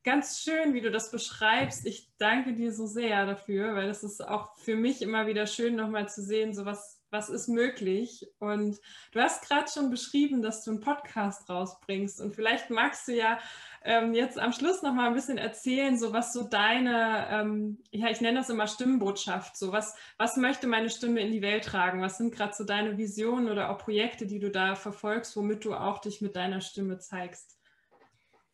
ganz 0.07 0.41
schön, 0.41 0.73
wie 0.73 0.79
du 0.79 0.89
das 0.89 1.11
beschreibst. 1.11 1.85
Ich 1.85 2.09
danke 2.17 2.53
dir 2.53 2.71
so 2.71 2.85
sehr 2.85 3.25
dafür, 3.25 3.75
weil 3.75 3.89
es 3.89 4.03
ist 4.03 4.25
auch 4.25 4.55
für 4.55 4.77
mich 4.77 5.01
immer 5.01 5.27
wieder 5.27 5.45
schön, 5.47 5.75
nochmal 5.75 6.07
zu 6.07 6.21
sehen, 6.21 6.53
so 6.53 6.63
was, 6.63 7.03
was 7.09 7.27
ist 7.27 7.49
möglich. 7.49 8.25
Und 8.39 8.79
du 9.11 9.19
hast 9.19 9.45
gerade 9.45 9.69
schon 9.69 9.89
beschrieben, 9.89 10.41
dass 10.41 10.63
du 10.63 10.71
einen 10.71 10.79
Podcast 10.79 11.49
rausbringst. 11.49 12.21
Und 12.21 12.33
vielleicht 12.33 12.69
magst 12.69 13.09
du 13.09 13.15
ja 13.17 13.37
ähm, 13.83 14.13
jetzt 14.13 14.39
am 14.39 14.53
Schluss 14.53 14.81
nochmal 14.81 15.07
ein 15.07 15.13
bisschen 15.13 15.37
erzählen, 15.37 15.99
so 15.99 16.13
was 16.13 16.31
so 16.31 16.47
deine, 16.47 17.27
ähm, 17.29 17.83
ja, 17.91 18.09
ich 18.09 18.21
nenne 18.21 18.39
das 18.39 18.49
immer 18.49 18.67
Stimmenbotschaft, 18.67 19.57
so 19.57 19.73
was, 19.73 19.93
was 20.17 20.37
möchte 20.37 20.67
meine 20.67 20.89
Stimme 20.89 21.19
in 21.19 21.33
die 21.33 21.41
Welt 21.41 21.65
tragen? 21.65 22.01
Was 22.01 22.17
sind 22.17 22.33
gerade 22.33 22.53
so 22.53 22.63
deine 22.63 22.97
Visionen 22.97 23.49
oder 23.49 23.69
auch 23.69 23.77
Projekte, 23.77 24.25
die 24.25 24.39
du 24.39 24.51
da 24.51 24.75
verfolgst, 24.75 25.35
womit 25.35 25.65
du 25.65 25.73
auch 25.73 25.99
dich 25.99 26.21
mit 26.21 26.37
deiner 26.37 26.61
Stimme 26.61 26.97
zeigst? 26.97 27.56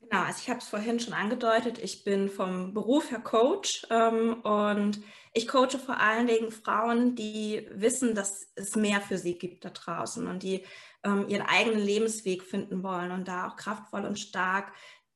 Genau, 0.10 0.24
also 0.24 0.40
ich 0.42 0.50
habe 0.50 0.60
es 0.60 0.68
vorhin 0.68 1.00
schon 1.00 1.14
angedeutet, 1.14 1.80
ich 1.80 2.04
bin 2.04 2.30
vom 2.30 2.74
Beruf 2.74 3.10
her 3.12 3.20
Coach 3.20 3.86
ähm, 3.90 4.42
und 4.42 5.02
ich 5.34 5.48
coache 5.48 5.80
vor 5.80 6.00
allen 6.00 6.28
Dingen 6.28 6.52
Frauen, 6.52 7.16
die 7.16 7.68
wissen, 7.72 8.14
dass 8.14 8.52
es 8.56 8.76
mehr 8.76 9.02
für 9.02 9.18
sie 9.18 9.38
gibt 9.38 9.66
da 9.66 9.70
draußen 9.70 10.28
und 10.28 10.44
die 10.44 10.64
ähm, 11.04 11.28
ihren 11.28 11.46
eigenen 11.46 11.80
Lebensweg 11.80 12.44
finden 12.44 12.84
wollen 12.84 13.12
und 13.12 13.28
da 13.28 13.48
auch 13.48 13.56
kraftvoll 13.56 14.06
und 14.06 14.20
stark 14.20 14.74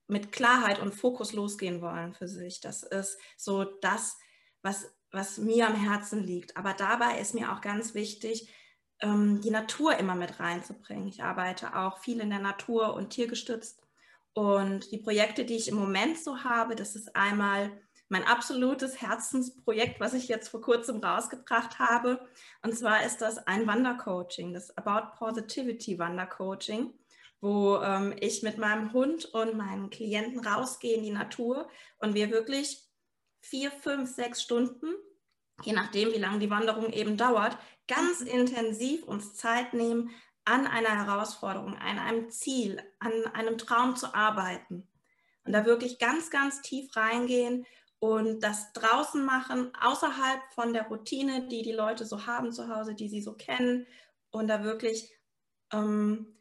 mit 0.08 0.32
Klarheit 0.32 0.80
und 0.80 0.95
Fokus 0.95 1.34
losgehen 1.34 1.82
wollen 1.82 2.13
für 2.13 2.28
sich. 2.28 2.62
Das 2.62 2.84
ist 2.84 3.19
so 3.36 3.63
das, 3.63 4.17
was, 4.62 4.91
was 5.12 5.38
mir 5.38 5.67
am 5.67 5.76
Herzen 5.76 6.23
liegt. 6.23 6.56
Aber 6.56 6.73
dabei 6.73 7.19
ist 7.19 7.34
mir 7.34 7.52
auch 7.52 7.62
ganz 7.62 7.93
wichtig, 7.93 8.50
ähm, 9.02 9.41
die 9.41 9.52
Natur 9.52 9.97
immer 9.97 10.15
mit 10.15 10.39
reinzubringen. 10.39 11.08
Ich 11.08 11.23
arbeite 11.23 11.76
auch 11.76 12.00
viel 12.00 12.19
in 12.21 12.30
der 12.30 12.39
Natur 12.39 12.93
und 12.93 13.10
tiergestützt 13.10 13.87
und 14.38 14.91
die 14.91 15.00
Projekte, 15.00 15.45
die 15.45 15.56
ich 15.56 15.67
im 15.67 15.78
Moment 15.78 16.19
so 16.19 16.43
habe, 16.43 16.76
das 16.76 16.95
ist 16.95 17.15
einmal 17.15 17.71
mein 18.08 18.23
absolutes 18.23 19.02
Herzensprojekt, 19.02 20.00
was 20.00 20.13
ich 20.13 20.28
jetzt 20.28 20.50
vor 20.50 20.62
kurzem 20.62 20.97
rausgebracht 20.97 21.80
habe. 21.80 22.19
Und 22.62 22.78
zwar 22.78 23.04
ist 23.04 23.17
das 23.17 23.39
ein 23.47 23.65
Wandercoaching, 23.65 24.54
das 24.54 24.78
About 24.78 25.17
Positivity 25.17 25.97
Wandercoaching, 25.97 26.93
wo 27.41 27.78
ähm, 27.78 28.13
ich 28.19 28.43
mit 28.43 28.60
meinem 28.60 28.93
Hund 28.93 29.26
und 29.26 29.58
meinen 29.58 29.89
Klienten 29.89 30.45
rausgehe 30.45 30.97
in 30.97 31.04
die 31.04 31.10
Natur 31.10 31.67
und 31.97 32.13
wir 32.13 32.30
wirklich 32.30 32.86
vier, 33.41 33.71
fünf, 33.71 34.08
sechs 34.13 34.43
Stunden, 34.43 34.93
je 35.63 35.73
nachdem, 35.73 36.13
wie 36.13 36.19
lange 36.19 36.38
die 36.38 36.52
Wanderung 36.52 36.93
eben 36.93 37.17
dauert, 37.17 37.58
ganz 37.88 38.21
intensiv 38.21 39.04
uns 39.04 39.34
Zeit 39.34 39.73
nehmen, 39.73 40.12
an 40.48 40.66
einer 40.66 41.06
Herausforderung, 41.06 41.76
an 41.76 42.00
einem 42.00 42.30
Ziel, 42.30 42.82
an 43.00 43.12
einem 43.34 43.58
Traum 43.58 43.98
zu 43.98 44.16
arbeiten. 44.16 44.88
Und 45.44 45.54
da 45.54 45.66
wirklich 45.66 46.00
ganz, 46.00 46.30
ganz 46.30 46.62
tief 46.62 46.96
reingehen 46.96 47.66
und 48.00 48.42
das 48.42 48.72
draußen 48.74 49.26
machen, 49.26 49.72
außerhalb 49.80 50.42
von 50.54 50.74
der 50.74 50.88
Routine, 50.88 51.48
die 51.48 51.64
die 51.64 51.74
Leute 51.74 52.06
so 52.06 52.26
haben 52.26 52.52
zu 52.52 52.74
Hause, 52.74 52.96
die 52.96 53.10
sie 53.10 53.22
so 53.22 53.34
kennen. 53.34 53.88
Und 54.32 54.48
da 54.48 54.64
wirklich 54.64 55.12
ähm, 55.74 56.38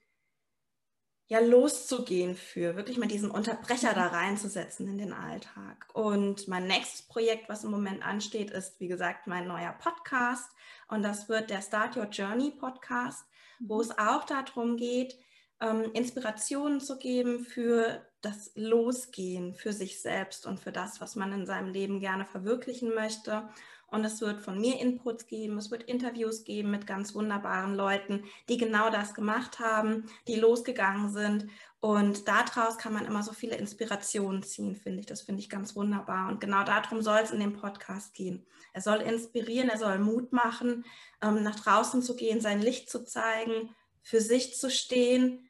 ja 1.28 1.40
loszugehen 1.40 2.36
für, 2.36 2.76
wirklich 2.76 2.98
mal 2.98 3.08
diesen 3.08 3.30
Unterbrecher 3.30 3.94
da 3.94 4.06
reinzusetzen 4.06 4.88
in 4.88 4.98
den 4.98 5.12
Alltag. 5.12 5.88
Und 5.92 6.46
mein 6.48 6.66
nächstes 6.66 7.02
Projekt, 7.02 7.48
was 7.48 7.64
im 7.64 7.70
Moment 7.70 8.04
ansteht, 8.04 8.50
ist, 8.50 8.78
wie 8.80 8.88
gesagt, 8.88 9.26
mein 9.26 9.48
neuer 9.48 9.72
Podcast. 9.72 10.50
Und 10.88 11.02
das 11.02 11.28
wird 11.28 11.50
der 11.50 11.62
Start 11.62 11.96
Your 11.96 12.06
Journey 12.06 12.52
Podcast 12.52 13.24
wo 13.58 13.80
es 13.80 13.96
auch 13.98 14.24
darum 14.24 14.76
geht, 14.76 15.16
ähm, 15.60 15.90
Inspirationen 15.94 16.80
zu 16.80 16.98
geben 16.98 17.40
für 17.40 18.06
das 18.20 18.50
Losgehen 18.54 19.54
für 19.54 19.72
sich 19.72 20.02
selbst 20.02 20.46
und 20.46 20.60
für 20.60 20.72
das, 20.72 21.00
was 21.00 21.16
man 21.16 21.32
in 21.32 21.46
seinem 21.46 21.72
Leben 21.72 22.00
gerne 22.00 22.26
verwirklichen 22.26 22.94
möchte. 22.94 23.48
Und 23.88 24.04
es 24.04 24.20
wird 24.20 24.40
von 24.40 24.60
mir 24.60 24.80
Inputs 24.80 25.26
geben, 25.26 25.58
es 25.58 25.70
wird 25.70 25.84
Interviews 25.84 26.44
geben 26.44 26.70
mit 26.70 26.86
ganz 26.86 27.14
wunderbaren 27.14 27.74
Leuten, 27.74 28.24
die 28.48 28.56
genau 28.56 28.90
das 28.90 29.14
gemacht 29.14 29.60
haben, 29.60 30.06
die 30.26 30.34
losgegangen 30.34 31.10
sind. 31.12 31.46
Und 31.78 32.26
daraus 32.26 32.78
kann 32.78 32.92
man 32.92 33.06
immer 33.06 33.22
so 33.22 33.32
viele 33.32 33.56
Inspirationen 33.56 34.42
ziehen, 34.42 34.74
finde 34.74 35.00
ich. 35.00 35.06
Das 35.06 35.22
finde 35.22 35.40
ich 35.40 35.48
ganz 35.48 35.76
wunderbar. 35.76 36.28
Und 36.28 36.40
genau 36.40 36.64
darum 36.64 37.00
soll 37.00 37.20
es 37.22 37.30
in 37.30 37.38
dem 37.38 37.52
Podcast 37.52 38.12
gehen. 38.12 38.44
Er 38.72 38.80
soll 38.80 39.00
inspirieren, 39.02 39.68
er 39.68 39.78
soll 39.78 39.98
Mut 39.98 40.32
machen, 40.32 40.84
ähm, 41.22 41.42
nach 41.42 41.60
draußen 41.60 42.02
zu 42.02 42.16
gehen, 42.16 42.40
sein 42.40 42.60
Licht 42.60 42.90
zu 42.90 43.04
zeigen, 43.04 43.74
für 44.02 44.20
sich 44.20 44.56
zu 44.56 44.68
stehen 44.68 45.48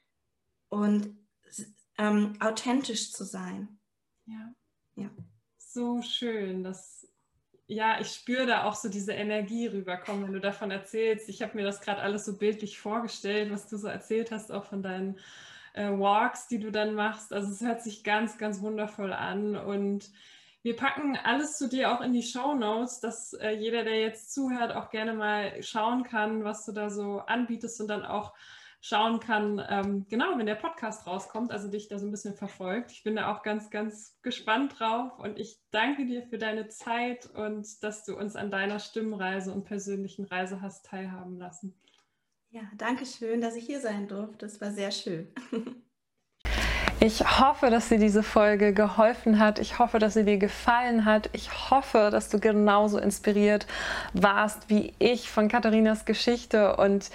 und 0.68 1.16
ähm, 1.98 2.34
authentisch 2.40 3.12
zu 3.12 3.24
sein. 3.24 3.78
Ja. 4.26 4.54
ja. 4.96 5.10
So 5.56 6.02
schön, 6.02 6.62
dass 6.62 7.05
ja, 7.68 8.00
ich 8.00 8.08
spüre 8.08 8.46
da 8.46 8.64
auch 8.64 8.74
so 8.74 8.88
diese 8.88 9.12
Energie 9.12 9.66
rüberkommen, 9.66 10.24
wenn 10.24 10.32
du 10.32 10.40
davon 10.40 10.70
erzählst. 10.70 11.28
Ich 11.28 11.42
habe 11.42 11.56
mir 11.56 11.64
das 11.64 11.80
gerade 11.80 12.00
alles 12.00 12.24
so 12.24 12.36
bildlich 12.36 12.78
vorgestellt, 12.78 13.50
was 13.50 13.66
du 13.66 13.76
so 13.76 13.88
erzählt 13.88 14.30
hast, 14.30 14.52
auch 14.52 14.64
von 14.64 14.82
deinen 14.82 15.18
äh, 15.74 15.90
Walks, 15.90 16.46
die 16.46 16.60
du 16.60 16.70
dann 16.70 16.94
machst. 16.94 17.32
Also 17.32 17.50
es 17.50 17.60
hört 17.60 17.82
sich 17.82 18.04
ganz, 18.04 18.38
ganz 18.38 18.60
wundervoll 18.60 19.12
an 19.12 19.56
und 19.56 20.10
wir 20.62 20.76
packen 20.76 21.16
alles 21.16 21.58
zu 21.58 21.68
dir 21.68 21.92
auch 21.92 22.00
in 22.00 22.12
die 22.12 22.24
Show 22.24 22.54
Notes, 22.54 23.00
dass 23.00 23.34
äh, 23.34 23.50
jeder, 23.50 23.84
der 23.84 24.00
jetzt 24.00 24.34
zuhört, 24.34 24.74
auch 24.74 24.90
gerne 24.90 25.12
mal 25.12 25.62
schauen 25.62 26.02
kann, 26.02 26.44
was 26.44 26.64
du 26.66 26.72
da 26.72 26.90
so 26.90 27.20
anbietest 27.20 27.80
und 27.80 27.88
dann 27.88 28.04
auch 28.04 28.32
schauen 28.86 29.18
kann, 29.18 29.60
ähm, 29.68 30.06
genau, 30.08 30.38
wenn 30.38 30.46
der 30.46 30.54
Podcast 30.54 31.08
rauskommt, 31.08 31.50
also 31.50 31.68
dich 31.68 31.88
da 31.88 31.98
so 31.98 32.06
ein 32.06 32.12
bisschen 32.12 32.36
verfolgt. 32.36 32.92
Ich 32.92 33.02
bin 33.02 33.16
da 33.16 33.34
auch 33.34 33.42
ganz, 33.42 33.70
ganz 33.70 34.16
gespannt 34.22 34.78
drauf 34.78 35.18
und 35.18 35.40
ich 35.40 35.58
danke 35.72 36.06
dir 36.06 36.22
für 36.22 36.38
deine 36.38 36.68
Zeit 36.68 37.26
und 37.26 37.66
dass 37.82 38.04
du 38.04 38.16
uns 38.16 38.36
an 38.36 38.50
deiner 38.50 38.78
Stimmreise 38.78 39.52
und 39.52 39.64
persönlichen 39.64 40.24
Reise 40.24 40.60
hast 40.60 40.86
teilhaben 40.86 41.36
lassen. 41.36 41.74
Ja, 42.50 42.62
danke 42.76 43.06
schön, 43.06 43.40
dass 43.40 43.56
ich 43.56 43.66
hier 43.66 43.80
sein 43.80 44.06
durfte. 44.06 44.46
Das 44.46 44.60
war 44.60 44.70
sehr 44.70 44.92
schön. 44.92 45.28
Ich 46.98 47.40
hoffe, 47.40 47.68
dass 47.68 47.90
dir 47.90 47.98
diese 47.98 48.22
Folge 48.22 48.72
geholfen 48.72 49.38
hat. 49.38 49.58
Ich 49.58 49.78
hoffe, 49.78 49.98
dass 49.98 50.14
sie 50.14 50.24
dir 50.24 50.38
gefallen 50.38 51.04
hat. 51.04 51.28
Ich 51.34 51.70
hoffe, 51.70 52.08
dass 52.10 52.30
du 52.30 52.40
genauso 52.40 52.98
inspiriert 52.98 53.66
warst 54.14 54.70
wie 54.70 54.94
ich 54.98 55.30
von 55.30 55.48
Katharinas 55.48 56.06
Geschichte 56.06 56.74
und 56.76 57.10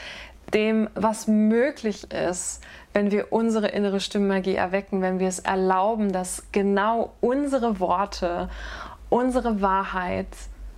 dem, 0.54 0.90
was 0.96 1.28
möglich 1.28 2.12
ist, 2.12 2.62
wenn 2.94 3.12
wir 3.12 3.32
unsere 3.32 3.68
innere 3.68 4.00
Stimmmagie 4.00 4.56
erwecken, 4.56 5.02
wenn 5.02 5.20
wir 5.20 5.28
es 5.28 5.40
erlauben, 5.40 6.12
dass 6.12 6.44
genau 6.52 7.14
unsere 7.22 7.80
Worte, 7.80 8.50
unsere 9.10 9.62
Wahrheit 9.62 10.28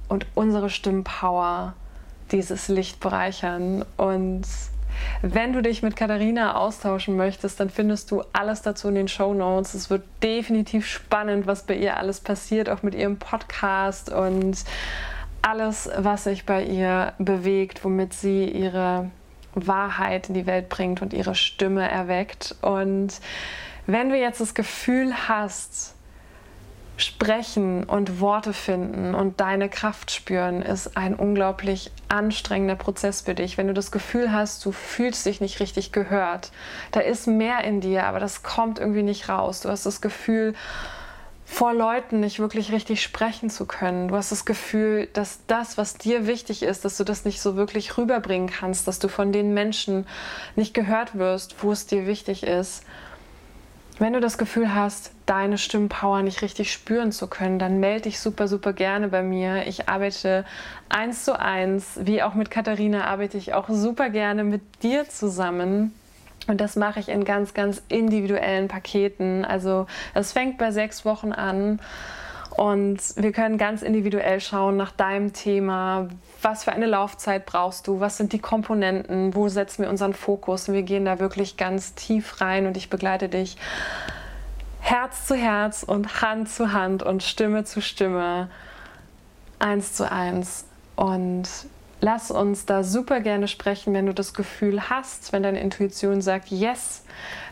und 0.07 0.25
unsere 0.35 0.69
Stimmpower 0.69 1.73
dieses 2.31 2.67
Licht 2.67 2.99
bereichern. 2.99 3.85
Und 3.97 4.43
wenn 5.21 5.53
du 5.53 5.61
dich 5.61 5.81
mit 5.81 5.95
Katharina 5.95 6.55
austauschen 6.55 7.15
möchtest, 7.15 7.59
dann 7.59 7.69
findest 7.69 8.11
du 8.11 8.23
alles 8.33 8.61
dazu 8.61 8.89
in 8.89 8.95
den 8.95 9.07
Show 9.07 9.33
Notes. 9.33 9.73
Es 9.73 9.89
wird 9.89 10.03
definitiv 10.21 10.85
spannend, 10.85 11.47
was 11.47 11.63
bei 11.63 11.75
ihr 11.75 11.97
alles 11.97 12.19
passiert, 12.19 12.69
auch 12.69 12.83
mit 12.83 12.95
ihrem 12.95 13.17
Podcast 13.17 14.11
und 14.11 14.57
alles, 15.41 15.89
was 15.97 16.25
sich 16.25 16.45
bei 16.45 16.63
ihr 16.63 17.13
bewegt, 17.17 17.83
womit 17.83 18.13
sie 18.13 18.45
ihre 18.45 19.09
Wahrheit 19.55 20.29
in 20.29 20.35
die 20.35 20.45
Welt 20.45 20.69
bringt 20.69 21.01
und 21.01 21.13
ihre 21.13 21.35
Stimme 21.35 21.89
erweckt. 21.89 22.55
Und 22.61 23.19
wenn 23.87 24.09
du 24.09 24.17
jetzt 24.17 24.41
das 24.41 24.53
Gefühl 24.53 25.13
hast, 25.27 25.95
Sprechen 26.95 27.85
und 27.85 28.19
Worte 28.19 28.53
finden 28.53 29.15
und 29.15 29.39
deine 29.39 29.67
Kraft 29.67 30.11
spüren 30.11 30.61
ist 30.61 30.95
ein 30.95 31.15
unglaublich 31.15 31.91
anstrengender 32.07 32.75
Prozess 32.75 33.21
für 33.21 33.33
dich. 33.33 33.57
Wenn 33.57 33.67
du 33.67 33.73
das 33.73 33.91
Gefühl 33.91 34.31
hast, 34.31 34.63
du 34.63 34.71
fühlst 34.71 35.25
dich 35.25 35.41
nicht 35.41 35.59
richtig 35.59 35.91
gehört, 35.91 36.51
da 36.91 36.99
ist 36.99 37.25
mehr 37.25 37.63
in 37.63 37.81
dir, 37.81 38.05
aber 38.05 38.19
das 38.19 38.43
kommt 38.43 38.77
irgendwie 38.77 39.01
nicht 39.01 39.27
raus. 39.27 39.61
Du 39.61 39.69
hast 39.69 39.87
das 39.87 40.01
Gefühl, 40.01 40.53
vor 41.45 41.73
Leuten 41.73 42.19
nicht 42.19 42.39
wirklich 42.39 42.71
richtig 42.71 43.01
sprechen 43.01 43.49
zu 43.49 43.65
können. 43.65 44.07
Du 44.07 44.15
hast 44.15 44.31
das 44.31 44.45
Gefühl, 44.45 45.07
dass 45.13 45.39
das, 45.47 45.77
was 45.77 45.95
dir 45.95 46.25
wichtig 46.25 46.63
ist, 46.63 46.85
dass 46.85 46.97
du 46.97 47.03
das 47.03 47.25
nicht 47.25 47.41
so 47.41 47.55
wirklich 47.55 47.97
rüberbringen 47.97 48.49
kannst, 48.49 48.87
dass 48.87 48.99
du 48.99 49.07
von 49.07 49.31
den 49.31 49.53
Menschen 49.53 50.07
nicht 50.55 50.73
gehört 50.73 51.17
wirst, 51.17 51.61
wo 51.61 51.71
es 51.71 51.85
dir 51.85 52.07
wichtig 52.07 52.43
ist. 52.43 52.83
Wenn 53.99 54.13
du 54.13 54.19
das 54.19 54.39
Gefühl 54.39 54.73
hast, 54.73 55.11
deine 55.27 55.59
Stimmpower 55.59 56.23
nicht 56.23 56.41
richtig 56.41 56.73
spüren 56.73 57.11
zu 57.11 57.27
können, 57.27 57.59
dann 57.59 57.79
melde 57.79 58.03
dich 58.03 58.19
super, 58.19 58.47
super 58.47 58.73
gerne 58.73 59.07
bei 59.07 59.21
mir. 59.21 59.67
Ich 59.67 59.87
arbeite 59.87 60.45
eins 60.89 61.23
zu 61.23 61.39
eins, 61.39 61.99
wie 62.01 62.23
auch 62.23 62.33
mit 62.33 62.49
Katharina 62.49 63.05
arbeite 63.05 63.37
ich 63.37 63.53
auch 63.53 63.69
super 63.69 64.09
gerne 64.09 64.43
mit 64.43 64.61
dir 64.81 65.07
zusammen. 65.07 65.93
Und 66.47 66.59
das 66.59 66.75
mache 66.75 66.99
ich 66.99 67.09
in 67.09 67.23
ganz, 67.23 67.53
ganz 67.53 67.81
individuellen 67.87 68.67
Paketen. 68.67 69.45
Also 69.45 69.87
es 70.13 70.33
fängt 70.33 70.57
bei 70.57 70.71
sechs 70.71 71.05
Wochen 71.05 71.31
an. 71.31 71.79
Und 72.55 72.99
wir 73.15 73.31
können 73.31 73.57
ganz 73.57 73.81
individuell 73.81 74.39
schauen 74.39 74.77
nach 74.77 74.91
deinem 74.91 75.33
Thema. 75.33 76.09
Was 76.41 76.65
für 76.65 76.71
eine 76.71 76.85
Laufzeit 76.85 77.45
brauchst 77.45 77.87
du? 77.87 77.99
Was 77.99 78.17
sind 78.17 78.31
die 78.31 78.39
Komponenten? 78.39 79.33
Wo 79.33 79.49
setzen 79.49 79.83
wir 79.83 79.89
unseren 79.89 80.13
Fokus? 80.13 80.67
Und 80.67 80.75
wir 80.75 80.83
gehen 80.83 81.05
da 81.05 81.19
wirklich 81.19 81.57
ganz 81.57 81.95
tief 81.95 82.41
rein 82.41 82.67
und 82.67 82.77
ich 82.77 82.89
begleite 82.89 83.29
dich 83.29 83.57
Herz 84.81 85.25
zu 85.25 85.35
Herz 85.35 85.81
und 85.81 86.21
Hand 86.21 86.49
zu 86.49 86.73
Hand 86.73 87.01
und 87.01 87.23
Stimme 87.23 87.63
zu 87.63 87.81
Stimme, 87.81 88.49
eins 89.57 89.93
zu 89.93 90.11
eins. 90.11 90.65
Und 90.95 91.47
lass 92.03 92.31
uns 92.31 92.65
da 92.65 92.83
super 92.83 93.21
gerne 93.21 93.47
sprechen, 93.47 93.93
wenn 93.93 94.05
du 94.05 94.13
das 94.13 94.33
Gefühl 94.33 94.89
hast, 94.89 95.31
wenn 95.31 95.41
deine 95.41 95.61
Intuition 95.61 96.21
sagt, 96.21 96.49
yes, 96.49 97.05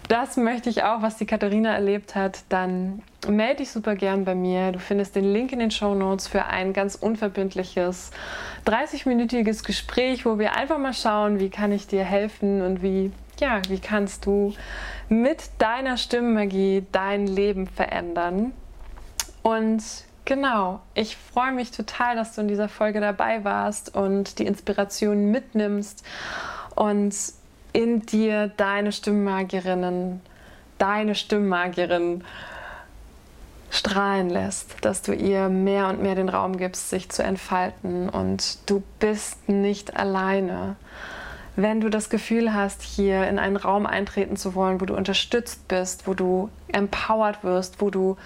das 0.10 0.36
möchte 0.36 0.70
ich 0.70 0.84
auch, 0.84 1.02
was 1.02 1.16
die 1.16 1.26
Katharina 1.26 1.74
erlebt 1.74 2.16
hat, 2.16 2.44
dann 2.50 3.02
melde 3.26 3.58
dich 3.58 3.72
super 3.72 3.96
gern 3.96 4.26
bei 4.26 4.36
mir. 4.36 4.74
Du 4.74 4.80
findest 4.80 5.16
den 5.16 5.32
Link 5.32 5.54
in 5.54 5.60
den 5.60 5.72
Show 5.72 5.96
Notes 5.96 6.28
für 6.28 6.48
ein 6.48 6.74
ganz 6.74 6.96
unverbindliches 6.96 8.12
30-minütiges 8.66 9.64
Gespräch, 9.64 10.26
wo 10.26 10.38
wir 10.38 10.54
einfach 10.54 10.80
mal 10.80 10.94
schauen, 10.94 11.40
wie 11.40 11.50
kann 11.50 11.72
ich 11.72 11.88
dir 11.88 12.04
helfen 12.04 12.62
und 12.62 12.84
wie, 12.84 13.14
ja, 13.40 13.62
wie 13.70 13.80
kannst 13.80 14.26
du 14.26 14.54
mit 15.08 15.44
deiner 15.60 15.96
Stimmmagie 15.96 16.84
dein 16.92 17.26
Leben 17.26 17.68
verändern. 17.68 18.52
Und 19.44 19.82
Genau, 20.26 20.82
ich 20.94 21.18
freue 21.18 21.52
mich 21.52 21.72
total, 21.72 22.16
dass 22.16 22.36
du 22.36 22.42
in 22.42 22.48
dieser 22.48 22.70
Folge 22.70 23.02
dabei 23.02 23.44
warst 23.44 23.96
und 23.96 24.40
die 24.40 24.46
Inspiration 24.46 25.32
mitnimmst 25.32 26.04
und 26.76 27.16
in 27.74 28.06
dir 28.06 28.48
deine 28.56 28.92
Stimmmagierinnen, 28.92 30.22
deine 30.78 31.16
Stimmmagierin 31.16 32.24
strahlen 33.72 34.30
lässt, 34.30 34.76
dass 34.82 35.02
du 35.02 35.14
ihr 35.14 35.48
mehr 35.50 35.88
und 35.88 36.02
mehr 36.02 36.16
den 36.16 36.30
Raum 36.30 36.58
gibst, 36.58 36.90
sich 36.90 37.10
zu 37.10 37.24
entfalten 37.24 38.10
und 38.10 38.70
du 38.70 38.84
bist 39.00 39.48
nicht 39.48 39.96
alleine. 39.96 40.76
Wenn 41.56 41.82
du 41.82 41.90
das 41.90 42.10
Gefühl 42.10 42.54
hast, 42.54 42.82
hier 42.82 43.28
in 43.28 43.40
einen 43.40 43.56
Raum 43.58 43.86
eintreten 43.86 44.38
zu 44.38 44.56
wollen, 44.56 44.82
wo 44.82 44.86
du 44.86 44.96
unterstützt 44.96 45.68
bist, 45.68 46.08
wo 46.08 46.14
du 46.14 46.50
empowered 46.72 47.44
wirst, 47.44 47.82
wo 47.82 47.90
du 47.90 48.18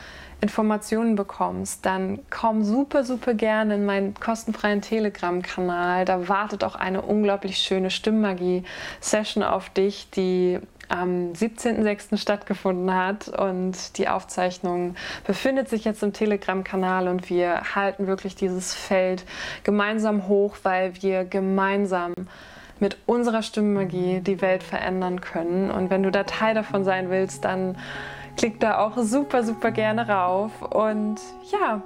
Informationen 0.42 1.16
bekommst, 1.16 1.86
dann 1.86 2.20
komm 2.30 2.64
super, 2.64 3.04
super 3.04 3.34
gerne 3.34 3.76
in 3.76 3.86
meinen 3.86 4.14
kostenfreien 4.14 4.82
Telegram-Kanal. 4.82 6.06
Da 6.06 6.28
wartet 6.28 6.64
auch 6.64 6.76
eine 6.76 7.02
unglaublich 7.02 7.58
schöne 7.58 7.90
Stimmmagie-Session 7.90 9.44
auf 9.44 9.70
dich, 9.70 10.10
die 10.12 10.60
am 10.88 11.32
17.06. 11.34 12.18
stattgefunden 12.18 12.94
hat 12.94 13.28
und 13.30 13.98
die 13.98 14.08
Aufzeichnung 14.08 14.96
befindet 15.26 15.68
sich 15.70 15.84
jetzt 15.84 16.04
im 16.04 16.14
Telegram-Kanal 16.14 17.08
und 17.08 17.30
wir 17.30 17.76
halten 17.76 18.08
wirklich 18.08 18.36
dieses 18.36 18.74
Feld 18.74 19.26
gemeinsam 19.64 20.28
hoch, 20.28 20.58
weil 20.64 21.02
wir 21.02 21.26
gemeinsam 21.26 22.14
mit 22.80 22.98
unserer 23.06 23.42
Stimmmagie 23.42 24.20
die 24.20 24.42
Welt 24.42 24.64
verändern 24.64 25.22
können. 25.22 25.72
Und 25.72 25.90
wenn 25.90 26.04
du 26.04 26.12
da 26.12 26.24
Teil 26.24 26.54
davon 26.54 26.84
sein 26.84 27.10
willst, 27.10 27.46
dann 27.46 27.78
Klick 28.38 28.60
da 28.60 28.80
auch 28.80 28.98
super, 28.98 29.44
super 29.44 29.72
gerne 29.72 30.08
rauf. 30.08 30.62
Und 30.62 31.18
ja, 31.52 31.82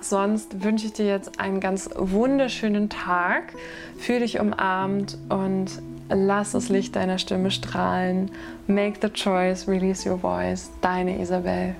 sonst 0.00 0.62
wünsche 0.62 0.86
ich 0.86 0.92
dir 0.92 1.06
jetzt 1.06 1.40
einen 1.40 1.60
ganz 1.60 1.88
wunderschönen 1.94 2.88
Tag. 2.88 3.54
Fühl 3.98 4.20
dich 4.20 4.40
umarmt 4.40 5.18
und 5.28 5.82
lass 6.08 6.52
das 6.52 6.68
Licht 6.68 6.96
deiner 6.96 7.18
Stimme 7.18 7.50
strahlen. 7.50 8.30
Make 8.66 8.98
the 9.00 9.08
choice, 9.08 9.68
release 9.68 10.08
your 10.08 10.18
voice. 10.18 10.70
Deine 10.80 11.20
Isabel. 11.20 11.74